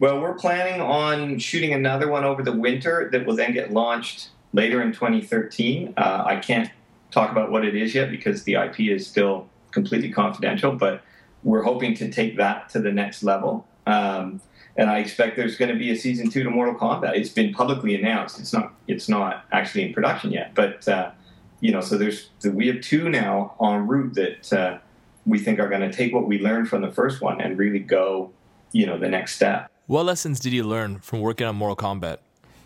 Well, 0.00 0.20
we're 0.20 0.34
planning 0.34 0.80
on 0.80 1.38
shooting 1.38 1.72
another 1.72 2.08
one 2.08 2.24
over 2.24 2.42
the 2.42 2.52
winter 2.52 3.08
that 3.12 3.24
will 3.24 3.36
then 3.36 3.52
get 3.52 3.72
launched 3.72 4.30
later 4.52 4.82
in 4.82 4.92
2013. 4.92 5.94
Uh, 5.96 6.24
I 6.26 6.36
can't 6.36 6.68
talk 7.12 7.30
about 7.30 7.52
what 7.52 7.64
it 7.64 7.76
is 7.76 7.94
yet 7.94 8.10
because 8.10 8.42
the 8.42 8.54
IP 8.54 8.80
is 8.80 9.06
still 9.06 9.48
completely 9.70 10.10
confidential, 10.10 10.72
but 10.72 11.02
we're 11.44 11.62
hoping 11.62 11.94
to 11.94 12.10
take 12.10 12.36
that 12.38 12.68
to 12.70 12.80
the 12.80 12.90
next 12.90 13.22
level. 13.22 13.66
Um, 13.86 14.40
and 14.76 14.90
I 14.90 14.98
expect 14.98 15.36
there's 15.36 15.56
going 15.56 15.72
to 15.72 15.78
be 15.78 15.90
a 15.90 15.96
season 15.96 16.30
two 16.30 16.42
to 16.42 16.50
Mortal 16.50 16.74
Kombat. 16.74 17.16
It's 17.16 17.28
been 17.28 17.52
publicly 17.52 17.94
announced. 17.94 18.38
It's 18.40 18.52
not. 18.52 18.74
It's 18.88 19.08
not 19.08 19.44
actually 19.52 19.86
in 19.86 19.94
production 19.94 20.32
yet, 20.32 20.54
but 20.54 20.86
uh, 20.88 21.10
you 21.60 21.72
know, 21.72 21.80
so 21.80 21.96
there's 21.96 22.30
we 22.44 22.66
have 22.66 22.80
two 22.80 23.08
now 23.08 23.54
en 23.62 23.86
route 23.86 24.14
that 24.14 24.52
uh, 24.52 24.78
we 25.26 25.38
think 25.38 25.58
are 25.58 25.68
going 25.68 25.80
to 25.80 25.92
take 25.92 26.12
what 26.12 26.26
we 26.26 26.38
learned 26.38 26.68
from 26.68 26.82
the 26.82 26.92
first 26.92 27.20
one 27.20 27.40
and 27.40 27.58
really 27.58 27.78
go, 27.78 28.30
you 28.72 28.86
know, 28.86 28.98
the 28.98 29.08
next 29.08 29.36
step. 29.36 29.70
What 29.86 30.04
lessons 30.04 30.40
did 30.40 30.52
you 30.52 30.64
learn 30.64 30.98
from 30.98 31.20
working 31.20 31.46
on 31.46 31.56
Mortal 31.56 31.76
Kombat? 31.76 32.18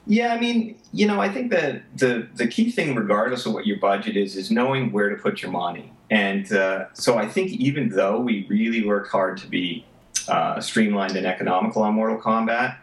Yeah, 0.06 0.32
I 0.32 0.40
mean, 0.40 0.78
you 0.92 1.06
know, 1.06 1.20
I 1.20 1.28
think 1.28 1.50
that 1.50 1.82
the 1.96 2.26
the 2.34 2.46
key 2.46 2.70
thing, 2.70 2.94
regardless 2.94 3.44
of 3.44 3.52
what 3.52 3.66
your 3.66 3.78
budget 3.78 4.16
is, 4.16 4.36
is 4.36 4.50
knowing 4.50 4.90
where 4.90 5.10
to 5.10 5.16
put 5.16 5.42
your 5.42 5.50
money. 5.50 5.92
And 6.10 6.50
uh, 6.50 6.86
so 6.94 7.18
I 7.18 7.28
think 7.28 7.50
even 7.50 7.90
though 7.90 8.18
we 8.18 8.46
really 8.48 8.86
worked 8.86 9.10
hard 9.10 9.36
to 9.38 9.46
be 9.46 9.84
uh, 10.28 10.60
streamlined 10.60 11.16
and 11.16 11.26
economical 11.26 11.82
on 11.82 11.94
Mortal 11.94 12.18
Kombat, 12.18 12.76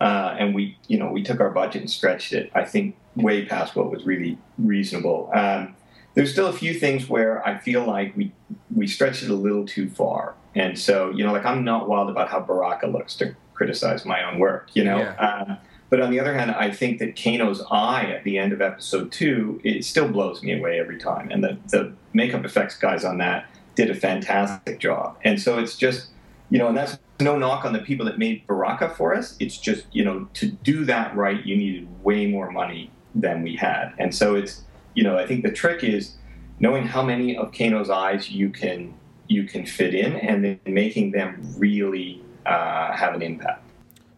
uh, 0.00 0.36
and 0.38 0.54
we, 0.54 0.78
you 0.88 0.98
know, 0.98 1.10
we 1.10 1.22
took 1.22 1.40
our 1.40 1.50
budget 1.50 1.82
and 1.82 1.90
stretched 1.90 2.32
it. 2.32 2.50
I 2.54 2.64
think 2.64 2.96
way 3.16 3.44
past 3.44 3.76
what 3.76 3.90
was 3.90 4.04
really 4.04 4.38
reasonable. 4.58 5.30
Um, 5.34 5.74
there's 6.14 6.32
still 6.32 6.46
a 6.46 6.52
few 6.52 6.74
things 6.74 7.08
where 7.08 7.46
I 7.46 7.58
feel 7.58 7.86
like 7.86 8.16
we 8.16 8.32
we 8.74 8.86
stretched 8.86 9.22
it 9.22 9.30
a 9.30 9.34
little 9.34 9.64
too 9.64 9.88
far. 9.88 10.34
And 10.54 10.78
so, 10.78 11.10
you 11.10 11.24
know, 11.24 11.32
like 11.32 11.46
I'm 11.46 11.64
not 11.64 11.88
wild 11.88 12.10
about 12.10 12.28
how 12.28 12.40
Baraka 12.40 12.86
looks 12.86 13.14
to 13.16 13.34
criticize 13.54 14.04
my 14.04 14.22
own 14.30 14.38
work, 14.38 14.68
you 14.74 14.84
know. 14.84 14.98
Yeah. 14.98 15.12
Uh, 15.18 15.56
but 15.88 16.00
on 16.00 16.10
the 16.10 16.20
other 16.20 16.34
hand, 16.34 16.50
I 16.50 16.70
think 16.70 16.98
that 16.98 17.16
Kano's 17.16 17.62
eye 17.70 18.04
at 18.04 18.24
the 18.24 18.38
end 18.38 18.52
of 18.52 18.60
episode 18.60 19.12
two, 19.12 19.60
it 19.64 19.84
still 19.84 20.08
blows 20.08 20.42
me 20.42 20.58
away 20.58 20.80
every 20.80 20.98
time. 20.98 21.30
And 21.30 21.42
the, 21.44 21.58
the 21.68 21.92
makeup 22.12 22.44
effects 22.44 22.76
guys 22.78 23.04
on 23.04 23.18
that 23.18 23.46
did 23.74 23.90
a 23.90 23.94
fantastic 23.94 24.78
job. 24.78 25.16
And 25.22 25.40
so 25.40 25.58
it's 25.58 25.76
just, 25.76 26.08
you 26.52 26.58
know, 26.58 26.68
and 26.68 26.76
that's 26.76 26.98
no 27.18 27.38
knock 27.38 27.64
on 27.64 27.72
the 27.72 27.78
people 27.78 28.04
that 28.04 28.18
made 28.18 28.46
Baraka 28.46 28.90
for 28.90 29.14
us. 29.14 29.36
It's 29.40 29.56
just, 29.56 29.86
you 29.90 30.04
know, 30.04 30.28
to 30.34 30.48
do 30.48 30.84
that 30.84 31.16
right, 31.16 31.42
you 31.46 31.56
needed 31.56 31.88
way 32.04 32.26
more 32.26 32.50
money 32.50 32.90
than 33.14 33.42
we 33.42 33.56
had. 33.56 33.94
And 33.98 34.14
so 34.14 34.34
it's, 34.34 34.62
you 34.94 35.02
know, 35.02 35.16
I 35.16 35.26
think 35.26 35.44
the 35.44 35.50
trick 35.50 35.82
is 35.82 36.16
knowing 36.60 36.86
how 36.86 37.02
many 37.02 37.38
of 37.38 37.52
Kano's 37.52 37.88
eyes 37.88 38.30
you 38.30 38.50
can 38.50 38.92
you 39.28 39.44
can 39.44 39.64
fit 39.64 39.94
in 39.94 40.12
and 40.16 40.44
then 40.44 40.60
making 40.66 41.12
them 41.12 41.40
really 41.56 42.22
uh, 42.44 42.92
have 42.92 43.14
an 43.14 43.22
impact. 43.22 43.64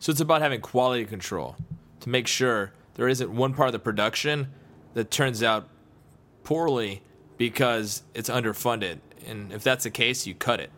So 0.00 0.10
it's 0.10 0.20
about 0.20 0.42
having 0.42 0.60
quality 0.60 1.04
control 1.04 1.54
to 2.00 2.08
make 2.08 2.26
sure 2.26 2.72
there 2.94 3.06
isn't 3.06 3.32
one 3.32 3.54
part 3.54 3.68
of 3.68 3.74
the 3.74 3.78
production 3.78 4.48
that 4.94 5.12
turns 5.12 5.40
out 5.40 5.68
poorly 6.42 7.00
because 7.36 8.02
it's 8.12 8.28
underfunded. 8.28 8.98
And 9.24 9.52
if 9.52 9.62
that's 9.62 9.84
the 9.84 9.90
case, 9.90 10.26
you 10.26 10.34
cut 10.34 10.58
it. 10.58 10.72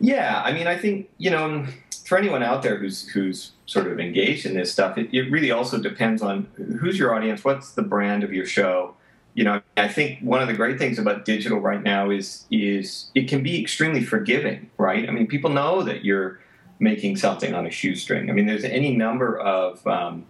Yeah, 0.00 0.42
I 0.44 0.52
mean, 0.52 0.66
I 0.66 0.76
think 0.76 1.08
you 1.18 1.30
know, 1.30 1.66
for 2.04 2.18
anyone 2.18 2.42
out 2.42 2.62
there 2.62 2.76
who's 2.76 3.08
who's 3.08 3.52
sort 3.66 3.86
of 3.86 4.00
engaged 4.00 4.46
in 4.46 4.54
this 4.54 4.72
stuff, 4.72 4.98
it, 4.98 5.12
it 5.12 5.30
really 5.30 5.50
also 5.50 5.80
depends 5.80 6.22
on 6.22 6.48
who's 6.80 6.98
your 6.98 7.14
audience, 7.14 7.44
what's 7.44 7.72
the 7.72 7.82
brand 7.82 8.24
of 8.24 8.32
your 8.32 8.46
show. 8.46 8.94
You 9.34 9.44
know, 9.44 9.62
I 9.76 9.86
think 9.86 10.18
one 10.20 10.42
of 10.42 10.48
the 10.48 10.54
great 10.54 10.76
things 10.76 10.98
about 10.98 11.24
digital 11.24 11.60
right 11.60 11.82
now 11.82 12.10
is 12.10 12.46
is 12.50 13.10
it 13.14 13.28
can 13.28 13.42
be 13.42 13.60
extremely 13.60 14.02
forgiving, 14.02 14.70
right? 14.76 15.08
I 15.08 15.12
mean, 15.12 15.26
people 15.26 15.50
know 15.50 15.82
that 15.82 16.04
you're 16.04 16.40
making 16.80 17.16
something 17.16 17.54
on 17.54 17.66
a 17.66 17.70
shoestring. 17.70 18.30
I 18.30 18.32
mean, 18.32 18.46
there's 18.46 18.64
any 18.64 18.96
number 18.96 19.38
of 19.38 19.86
um, 19.86 20.26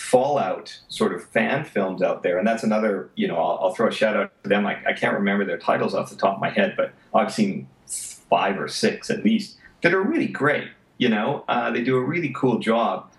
Fallout 0.00 0.80
sort 0.88 1.12
of 1.12 1.22
fan 1.24 1.64
films 1.64 2.00
out 2.00 2.22
there, 2.22 2.38
and 2.38 2.46
that's 2.46 2.62
another. 2.62 3.10
You 3.16 3.28
know, 3.28 3.36
I'll, 3.36 3.58
I'll 3.60 3.74
throw 3.74 3.88
a 3.88 3.92
shout 3.92 4.16
out 4.16 4.32
to 4.42 4.48
them. 4.48 4.66
I, 4.66 4.78
I, 4.86 4.92
can't 4.94 5.12
remember 5.12 5.44
their 5.44 5.58
titles 5.58 5.94
off 5.94 6.08
the 6.08 6.16
top 6.16 6.36
of 6.36 6.40
my 6.40 6.48
head, 6.48 6.74
but 6.74 6.94
I've 7.12 7.32
seen 7.32 7.68
five 8.30 8.58
or 8.58 8.68
six 8.68 9.10
at 9.10 9.24
least 9.24 9.56
that 9.82 9.92
are 9.92 10.02
really 10.02 10.28
great. 10.28 10.68
You 10.98 11.08
know, 11.08 11.44
uh, 11.48 11.70
they 11.70 11.82
do 11.82 11.96
a 11.96 12.02
really 12.02 12.32
cool 12.34 12.58
job. 12.58 13.10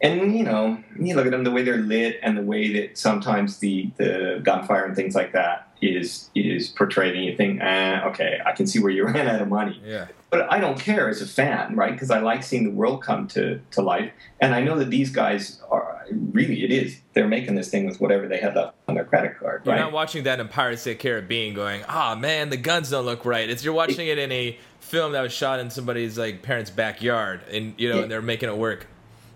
And 0.00 0.36
you 0.36 0.44
know, 0.44 0.82
you 0.98 1.14
look 1.14 1.26
at 1.26 1.32
them 1.32 1.44
the 1.44 1.50
way 1.50 1.62
they're 1.62 1.76
lit 1.76 2.18
and 2.22 2.36
the 2.36 2.42
way 2.42 2.72
that 2.72 2.98
sometimes 2.98 3.58
the 3.58 3.90
the 3.98 4.40
gunfire 4.42 4.84
and 4.84 4.96
things 4.96 5.14
like 5.14 5.32
that 5.32 5.68
is 5.80 6.30
is 6.34 6.68
portrayed, 6.68 7.14
and 7.14 7.24
you 7.24 7.36
think, 7.36 7.60
eh, 7.60 8.00
okay, 8.06 8.40
I 8.44 8.52
can 8.52 8.66
see 8.66 8.80
where 8.80 8.90
you 8.90 9.04
ran 9.12 9.28
out 9.28 9.40
of 9.40 9.48
money. 9.48 9.80
Yeah 9.84 10.06
but 10.32 10.50
I 10.50 10.60
don't 10.60 10.80
care 10.80 11.10
as 11.10 11.20
a 11.20 11.26
fan, 11.26 11.76
right? 11.76 11.92
Because 11.92 12.10
I 12.10 12.20
like 12.20 12.42
seeing 12.42 12.64
the 12.64 12.70
world 12.70 13.02
come 13.02 13.28
to, 13.28 13.60
to 13.72 13.82
life. 13.82 14.10
And 14.40 14.54
I 14.54 14.62
know 14.62 14.78
that 14.78 14.88
these 14.88 15.10
guys 15.10 15.60
are 15.70 15.91
really, 16.12 16.64
it 16.64 16.70
is, 16.70 17.00
they're 17.12 17.28
making 17.28 17.54
this 17.54 17.70
thing 17.70 17.86
with 17.86 18.00
whatever 18.00 18.28
they 18.28 18.38
had 18.38 18.54
left 18.54 18.76
on 18.88 18.94
their 18.94 19.04
credit 19.04 19.38
card. 19.38 19.62
You're 19.64 19.74
right? 19.74 19.80
not 19.80 19.92
watching 19.92 20.24
that 20.24 20.40
in 20.40 20.48
Pirates 20.48 20.82
of 20.86 20.92
the 20.92 20.94
Caribbean 20.96 21.54
going, 21.54 21.82
ah, 21.88 22.12
oh, 22.12 22.18
man, 22.18 22.50
the 22.50 22.56
guns 22.56 22.90
don't 22.90 23.04
look 23.04 23.24
right. 23.24 23.48
It's 23.48 23.64
you're 23.64 23.74
watching 23.74 24.06
it, 24.06 24.18
it 24.18 24.30
in 24.30 24.32
a 24.32 24.58
film 24.80 25.12
that 25.12 25.22
was 25.22 25.32
shot 25.32 25.60
in 25.60 25.70
somebody's 25.70 26.18
like 26.18 26.42
parents' 26.42 26.70
backyard 26.70 27.42
and, 27.50 27.74
you 27.78 27.88
know, 27.88 27.96
yeah. 27.96 28.02
and 28.02 28.10
they're 28.10 28.22
making 28.22 28.48
it 28.48 28.56
work. 28.56 28.86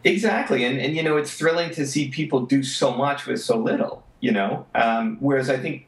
Exactly. 0.05 0.65
And, 0.65 0.79
and, 0.79 0.95
you 0.95 1.03
know, 1.03 1.17
it's 1.17 1.35
thrilling 1.35 1.71
to 1.73 1.87
see 1.87 2.09
people 2.09 2.47
do 2.47 2.63
so 2.63 2.93
much 2.93 3.27
with 3.27 3.41
so 3.41 3.59
little, 3.59 4.05
you 4.21 4.33
know? 4.33 4.67
Um, 4.75 5.17
whereas 5.21 5.51
I 5.51 5.57
think 5.57 5.87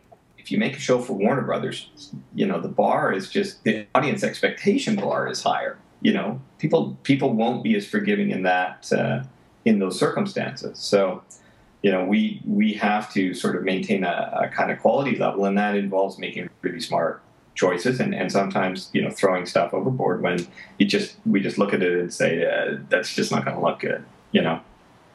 if 0.48 0.52
you 0.52 0.56
make 0.56 0.78
a 0.78 0.80
show 0.80 0.98
for 0.98 1.12
Warner 1.12 1.42
Brothers, 1.42 1.90
you 2.34 2.46
know 2.46 2.58
the 2.58 2.68
bar 2.68 3.12
is 3.12 3.28
just 3.28 3.62
the 3.64 3.86
audience 3.94 4.24
expectation 4.24 4.96
bar 4.96 5.28
is 5.28 5.42
higher. 5.42 5.76
You 6.00 6.14
know, 6.14 6.40
people 6.58 6.96
people 7.02 7.34
won't 7.34 7.62
be 7.62 7.76
as 7.76 7.86
forgiving 7.86 8.30
in 8.30 8.44
that 8.44 8.90
uh, 8.90 9.24
in 9.68 9.78
those 9.78 9.98
circumstances. 9.98 10.78
So, 10.78 11.22
you 11.82 11.92
know, 11.92 12.04
we 12.04 12.40
we 12.46 12.72
have 12.74 13.12
to 13.12 13.34
sort 13.34 13.54
of 13.56 13.62
maintain 13.62 14.02
a, 14.04 14.40
a 14.44 14.48
kind 14.48 14.70
of 14.72 14.80
quality 14.80 15.16
level, 15.16 15.44
and 15.44 15.56
that 15.58 15.74
involves 15.76 16.18
making 16.18 16.48
really 16.62 16.80
smart 16.80 17.22
choices 17.54 17.98
and, 17.98 18.14
and 18.14 18.30
sometimes 18.30 18.88
you 18.92 19.02
know 19.02 19.10
throwing 19.10 19.44
stuff 19.44 19.74
overboard 19.74 20.22
when 20.22 20.46
you 20.78 20.86
just 20.86 21.16
we 21.26 21.40
just 21.40 21.58
look 21.58 21.74
at 21.74 21.82
it 21.82 21.98
and 21.98 22.14
say 22.14 22.46
uh, 22.46 22.76
that's 22.88 23.12
just 23.12 23.32
not 23.32 23.44
going 23.44 23.56
to 23.56 23.60
look 23.60 23.80
good 23.80 24.04
you 24.30 24.40
know 24.40 24.60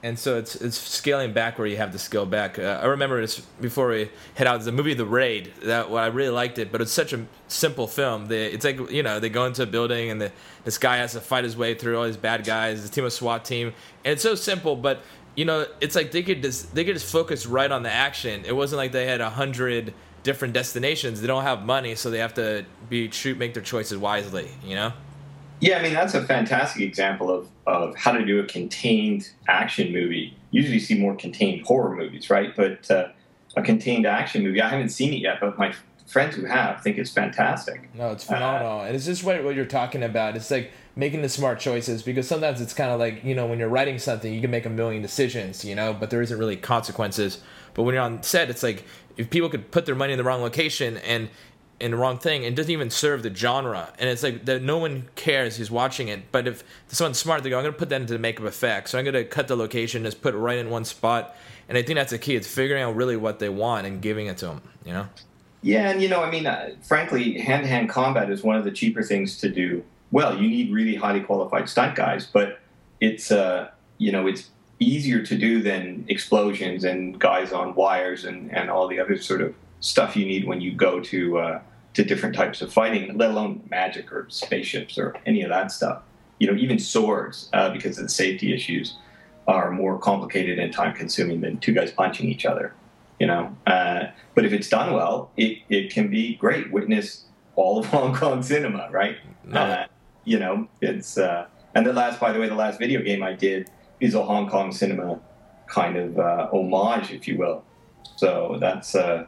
and 0.03 0.19
so 0.19 0.37
it's 0.37 0.55
it's 0.55 0.77
scaling 0.77 1.31
back 1.31 1.57
where 1.57 1.65
you 1.65 1.77
have 1.77 1.93
to 1.93 1.97
scale 1.97 2.25
back. 2.25 2.59
Uh, 2.59 2.79
I 2.83 2.87
remember 2.87 3.21
this 3.21 3.39
before 3.39 3.87
we 3.87 4.09
head 4.35 4.47
out. 4.47 4.61
The 4.61 4.73
movie 4.73 4.93
The 4.93 5.05
Raid. 5.05 5.53
That 5.63 5.89
well, 5.89 6.03
I 6.03 6.07
really 6.07 6.29
liked 6.29 6.59
it, 6.59 6.73
but 6.73 6.81
it's 6.81 6.91
such 6.91 7.13
a 7.13 7.25
simple 7.47 7.87
film. 7.87 8.27
They, 8.27 8.47
it's 8.47 8.65
like 8.65 8.91
you 8.91 9.01
know 9.01 9.21
they 9.21 9.29
go 9.29 9.45
into 9.45 9.63
a 9.63 9.65
building 9.65 10.11
and 10.11 10.21
the, 10.21 10.31
this 10.65 10.77
guy 10.77 10.97
has 10.97 11.13
to 11.13 11.21
fight 11.21 11.45
his 11.45 11.55
way 11.55 11.73
through 11.73 11.97
all 11.97 12.03
these 12.03 12.17
bad 12.17 12.43
guys. 12.43 12.83
The 12.83 12.93
team 12.93 13.05
of 13.05 13.13
SWAT 13.13 13.45
team, 13.45 13.73
and 14.03 14.11
it's 14.11 14.21
so 14.21 14.35
simple, 14.35 14.75
but 14.75 15.01
you 15.35 15.45
know 15.45 15.65
it's 15.79 15.95
like 15.95 16.11
they 16.11 16.21
could 16.21 16.41
just 16.41 16.75
they 16.75 16.83
could 16.83 16.95
just 16.95 17.09
focus 17.09 17.45
right 17.45 17.71
on 17.71 17.83
the 17.83 17.91
action. 17.91 18.43
It 18.45 18.55
wasn't 18.55 18.79
like 18.79 18.91
they 18.91 19.05
had 19.05 19.21
a 19.21 19.29
hundred 19.29 19.93
different 20.23 20.53
destinations. 20.53 21.21
They 21.21 21.27
don't 21.27 21.43
have 21.43 21.65
money, 21.65 21.95
so 21.95 22.09
they 22.09 22.19
have 22.19 22.33
to 22.33 22.65
be 22.89 23.09
shoot 23.09 23.37
make 23.37 23.53
their 23.53 23.63
choices 23.63 23.97
wisely. 23.97 24.51
You 24.65 24.75
know. 24.75 24.93
Yeah, 25.63 25.77
I 25.77 25.81
mean 25.81 25.93
that's 25.93 26.13
a 26.13 26.21
fantastic 26.21 26.81
example 26.81 27.31
of, 27.31 27.47
of 27.65 27.95
how 27.95 28.11
to 28.11 28.25
do 28.25 28.41
a 28.41 28.45
contained 28.45 29.29
action 29.47 29.93
movie. 29.93 30.35
Usually, 30.51 30.73
you 30.73 30.79
see 30.81 30.99
more 30.99 31.15
contained 31.15 31.65
horror 31.65 31.95
movies, 31.95 32.29
right? 32.29 32.53
But 32.53 32.91
uh, 32.91 33.07
a 33.55 33.61
contained 33.61 34.05
action 34.05 34.43
movie, 34.43 34.61
I 34.61 34.67
haven't 34.67 34.89
seen 34.89 35.13
it 35.13 35.19
yet, 35.19 35.37
but 35.39 35.57
my 35.57 35.73
friends 36.05 36.35
who 36.35 36.43
have 36.43 36.81
think 36.81 36.97
it's 36.97 37.11
fantastic. 37.11 37.89
No, 37.95 38.11
it's 38.11 38.25
phenomenal, 38.25 38.81
uh, 38.81 38.83
and 38.83 38.95
it's 38.95 39.05
just 39.05 39.23
what, 39.23 39.41
what 39.45 39.55
you're 39.55 39.63
talking 39.63 40.03
about. 40.03 40.35
It's 40.35 40.51
like 40.51 40.71
making 40.97 41.21
the 41.21 41.29
smart 41.29 41.61
choices 41.61 42.03
because 42.03 42.27
sometimes 42.27 42.59
it's 42.59 42.73
kind 42.73 42.91
of 42.91 42.99
like 42.99 43.23
you 43.23 43.33
know 43.33 43.45
when 43.45 43.57
you're 43.57 43.69
writing 43.69 43.99
something, 43.99 44.33
you 44.33 44.41
can 44.41 44.51
make 44.51 44.65
a 44.65 44.69
million 44.69 45.01
decisions, 45.01 45.63
you 45.63 45.75
know, 45.75 45.93
but 45.93 46.09
there 46.09 46.21
isn't 46.21 46.37
really 46.37 46.57
consequences. 46.57 47.41
But 47.73 47.83
when 47.83 47.95
you're 47.95 48.03
on 48.03 48.21
set, 48.21 48.49
it's 48.49 48.63
like 48.63 48.83
if 49.15 49.29
people 49.29 49.47
could 49.47 49.71
put 49.71 49.85
their 49.85 49.95
money 49.95 50.11
in 50.11 50.17
the 50.17 50.25
wrong 50.25 50.41
location 50.41 50.97
and 50.97 51.29
in 51.79 51.91
the 51.91 51.97
wrong 51.97 52.17
thing 52.17 52.45
and 52.45 52.55
doesn't 52.55 52.71
even 52.71 52.89
serve 52.89 53.23
the 53.23 53.33
genre. 53.33 53.91
And 53.99 54.09
it's 54.09 54.23
like 54.23 54.45
that 54.45 54.61
no 54.61 54.77
one 54.77 55.09
cares 55.15 55.57
who's 55.57 55.69
watching 55.69 56.07
it. 56.07 56.31
But 56.31 56.47
if 56.47 56.63
someone's 56.87 57.19
smart, 57.19 57.43
they 57.43 57.49
go, 57.49 57.57
I'm 57.57 57.63
going 57.63 57.73
to 57.73 57.79
put 57.79 57.89
that 57.89 58.01
into 58.01 58.13
the 58.13 58.19
makeup 58.19 58.45
effect. 58.45 58.89
So 58.89 58.97
I'm 58.97 59.03
going 59.03 59.13
to 59.15 59.25
cut 59.25 59.47
the 59.47 59.55
location, 59.55 60.03
just 60.03 60.21
put 60.21 60.33
it 60.33 60.37
right 60.37 60.57
in 60.57 60.69
one 60.69 60.85
spot. 60.85 61.35
And 61.67 61.77
I 61.77 61.81
think 61.81 61.97
that's 61.97 62.11
the 62.11 62.17
key. 62.17 62.35
It's 62.35 62.47
figuring 62.47 62.83
out 62.83 62.95
really 62.95 63.17
what 63.17 63.39
they 63.39 63.49
want 63.49 63.87
and 63.87 64.01
giving 64.01 64.27
it 64.27 64.37
to 64.37 64.47
them, 64.47 64.61
you 64.85 64.93
know? 64.93 65.07
Yeah, 65.61 65.89
and 65.89 66.01
you 66.01 66.09
know, 66.09 66.21
I 66.21 66.29
mean, 66.29 66.45
uh, 66.45 66.71
frankly, 66.83 67.39
hand 67.39 67.63
to 67.63 67.69
hand 67.69 67.89
combat 67.89 68.29
is 68.29 68.43
one 68.43 68.57
of 68.57 68.65
the 68.65 68.71
cheaper 68.71 69.01
things 69.01 69.37
to 69.37 69.49
do. 69.49 69.83
Well, 70.11 70.37
you 70.39 70.49
need 70.49 70.71
really 70.71 70.95
highly 70.95 71.21
qualified 71.21 71.69
stunt 71.69 71.95
guys, 71.95 72.25
but 72.25 72.59
it's, 72.99 73.31
uh, 73.31 73.69
you 73.97 74.11
know, 74.11 74.27
it's 74.27 74.49
easier 74.79 75.23
to 75.25 75.37
do 75.37 75.61
than 75.61 76.05
explosions 76.09 76.83
and 76.83 77.17
guys 77.17 77.53
on 77.53 77.73
wires 77.75 78.25
and, 78.25 78.51
and 78.51 78.69
all 78.69 78.87
the 78.87 78.99
other 78.99 79.17
sort 79.17 79.41
of 79.41 79.55
stuff 79.83 80.15
you 80.15 80.25
need 80.25 80.47
when 80.47 80.61
you 80.61 80.71
go 80.71 81.01
to 81.01 81.37
uh, 81.37 81.61
to 81.93 82.03
different 82.03 82.33
types 82.33 82.61
of 82.61 82.71
fighting, 82.71 83.15
let 83.17 83.29
alone 83.29 83.61
magic 83.69 84.11
or 84.11 84.25
spaceships 84.29 84.97
or 84.97 85.15
any 85.25 85.43
of 85.43 85.49
that 85.49 85.71
stuff. 85.71 86.01
You 86.39 86.47
know, 86.47 86.57
even 86.57 86.79
swords, 86.79 87.49
uh, 87.53 87.69
because 87.69 87.97
of 87.97 88.05
the 88.05 88.09
safety 88.09 88.53
issues, 88.53 88.97
are 89.47 89.71
more 89.71 89.99
complicated 89.99 90.57
and 90.57 90.73
time 90.73 90.95
consuming 90.95 91.41
than 91.41 91.57
two 91.59 91.73
guys 91.73 91.91
punching 91.91 92.27
each 92.27 92.45
other. 92.45 92.73
You 93.19 93.27
know, 93.27 93.55
uh, 93.67 94.05
but 94.35 94.45
if 94.45 94.53
it's 94.53 94.69
done 94.69 94.93
well, 94.93 95.31
it, 95.37 95.59
it 95.69 95.93
can 95.93 96.09
be 96.09 96.35
great. 96.35 96.71
Witness 96.71 97.25
all 97.55 97.77
of 97.77 97.85
Hong 97.95 98.15
Kong 98.15 98.41
cinema, 98.41 98.87
right? 98.89 99.17
No. 99.43 99.59
Uh, 99.59 99.85
you 100.23 100.39
know, 100.39 100.67
it's 100.81 101.17
uh, 101.17 101.47
and 101.75 101.85
the 101.85 101.93
last, 101.93 102.19
by 102.19 102.31
the 102.31 102.39
way, 102.39 102.47
the 102.47 102.55
last 102.55 102.79
video 102.79 103.01
game 103.01 103.21
I 103.21 103.33
did 103.33 103.69
is 103.99 104.15
a 104.15 104.23
Hong 104.23 104.49
Kong 104.49 104.71
cinema 104.71 105.19
kind 105.67 105.97
of 105.97 106.17
uh, 106.17 106.47
homage, 106.51 107.11
if 107.11 107.27
you 107.27 107.37
will. 107.37 107.63
So 108.15 108.57
that's 108.59 108.95
uh, 108.95 109.25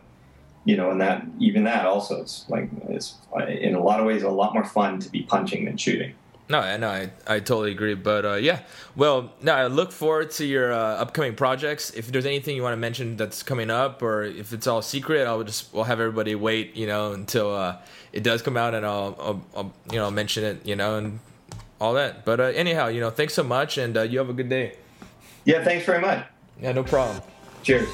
you 0.65 0.75
know, 0.75 0.91
and 0.91 0.99
that 0.99 1.23
even 1.39 1.63
that 1.63 1.85
also 1.85 2.21
it's 2.21 2.45
like 2.49 2.69
it's 2.89 3.15
in 3.47 3.75
a 3.75 3.81
lot 3.81 3.99
of 3.99 4.05
ways 4.05 4.23
a 4.23 4.29
lot 4.29 4.53
more 4.53 4.65
fun 4.65 4.99
to 4.99 5.09
be 5.09 5.21
punching 5.23 5.65
than 5.65 5.77
shooting. 5.77 6.13
No, 6.47 6.59
I 6.59 6.77
know, 6.77 6.89
I, 6.89 7.09
I 7.25 7.39
totally 7.39 7.71
agree. 7.71 7.95
But 7.95 8.25
uh, 8.25 8.33
yeah, 8.35 8.59
well, 8.95 9.31
no, 9.41 9.53
I 9.53 9.65
look 9.65 9.91
forward 9.91 10.29
to 10.31 10.45
your 10.45 10.73
uh, 10.73 10.77
upcoming 10.77 11.35
projects. 11.35 11.91
If 11.91 12.11
there's 12.11 12.25
anything 12.25 12.55
you 12.55 12.61
want 12.61 12.73
to 12.73 12.77
mention 12.77 13.17
that's 13.17 13.41
coming 13.41 13.71
up, 13.71 14.03
or 14.03 14.23
if 14.23 14.53
it's 14.53 14.67
all 14.67 14.81
secret, 14.81 15.25
I'll 15.25 15.43
just 15.43 15.73
we'll 15.73 15.85
have 15.85 15.99
everybody 15.99 16.35
wait, 16.35 16.75
you 16.75 16.85
know, 16.85 17.13
until 17.13 17.55
uh, 17.55 17.77
it 18.13 18.21
does 18.21 18.43
come 18.43 18.57
out, 18.57 18.75
and 18.75 18.85
I'll, 18.85 19.15
I'll, 19.19 19.45
I'll, 19.55 19.73
you 19.91 19.97
know 19.97 20.11
mention 20.11 20.43
it, 20.43 20.65
you 20.65 20.75
know, 20.75 20.97
and 20.97 21.19
all 21.81 21.93
that. 21.93 22.25
But 22.25 22.39
uh, 22.39 22.43
anyhow, 22.43 22.87
you 22.87 23.01
know, 23.01 23.09
thanks 23.09 23.33
so 23.33 23.43
much, 23.43 23.79
and 23.79 23.97
uh, 23.97 24.01
you 24.03 24.19
have 24.19 24.29
a 24.29 24.33
good 24.33 24.49
day. 24.49 24.77
Yeah, 25.45 25.63
thanks 25.63 25.85
very 25.85 26.01
much. 26.01 26.25
Yeah, 26.61 26.73
no 26.73 26.83
problem. 26.83 27.21
Cheers. 27.63 27.89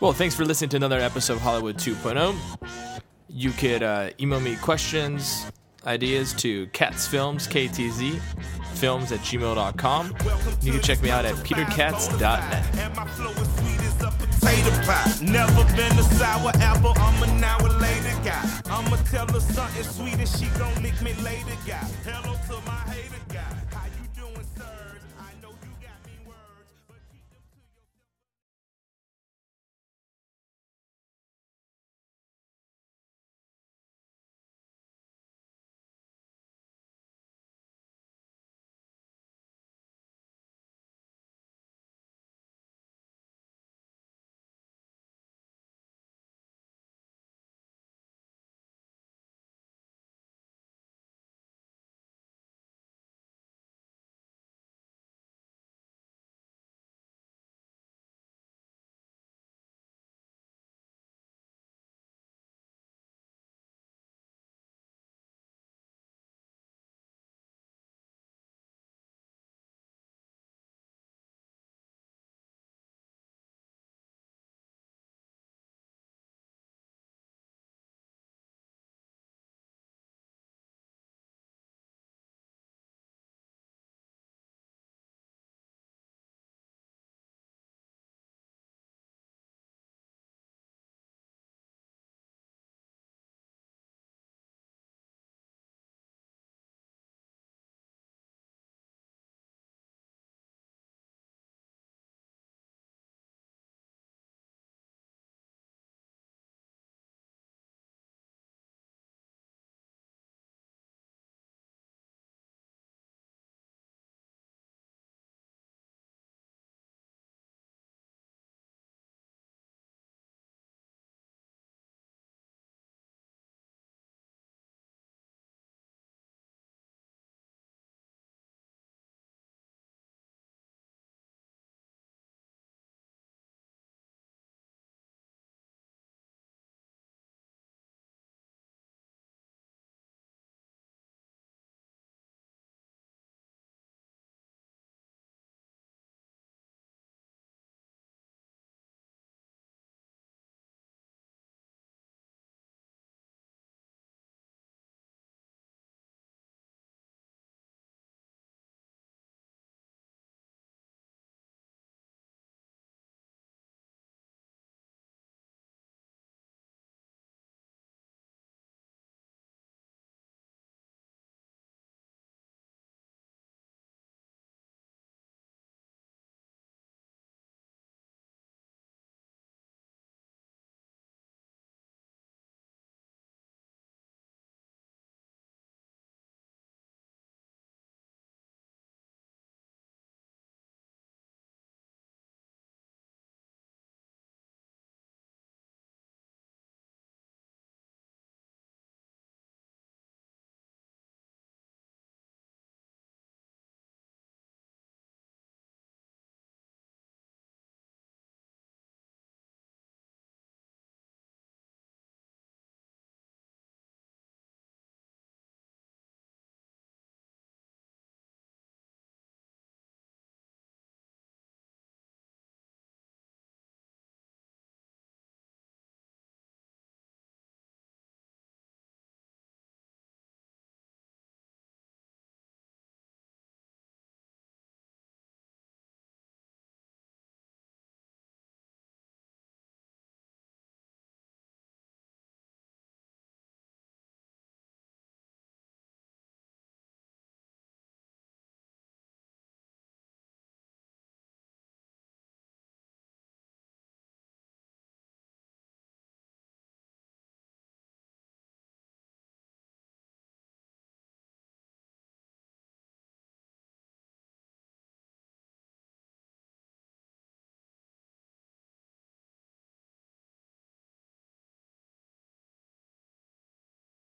Well, 0.00 0.12
thanks 0.12 0.34
for 0.34 0.44
listening 0.44 0.70
to 0.70 0.76
another 0.76 0.98
episode 1.00 1.34
of 1.34 1.40
Hollywood 1.40 1.76
2.0. 1.76 2.36
You 3.28 3.50
could 3.52 3.82
uh, 3.82 4.10
email 4.20 4.40
me 4.40 4.56
questions, 4.56 5.46
ideas 5.86 6.32
to 6.34 6.66
katzfilms, 6.68 7.48
K-T-Z, 7.50 8.20
films 8.74 9.12
at 9.12 9.20
gmail.com. 9.20 10.14
You 10.62 10.72
can 10.72 10.80
check 10.82 11.02
me 11.02 11.10
out 11.10 11.24
at 11.24 11.34
peterkatz.net. 11.36 12.64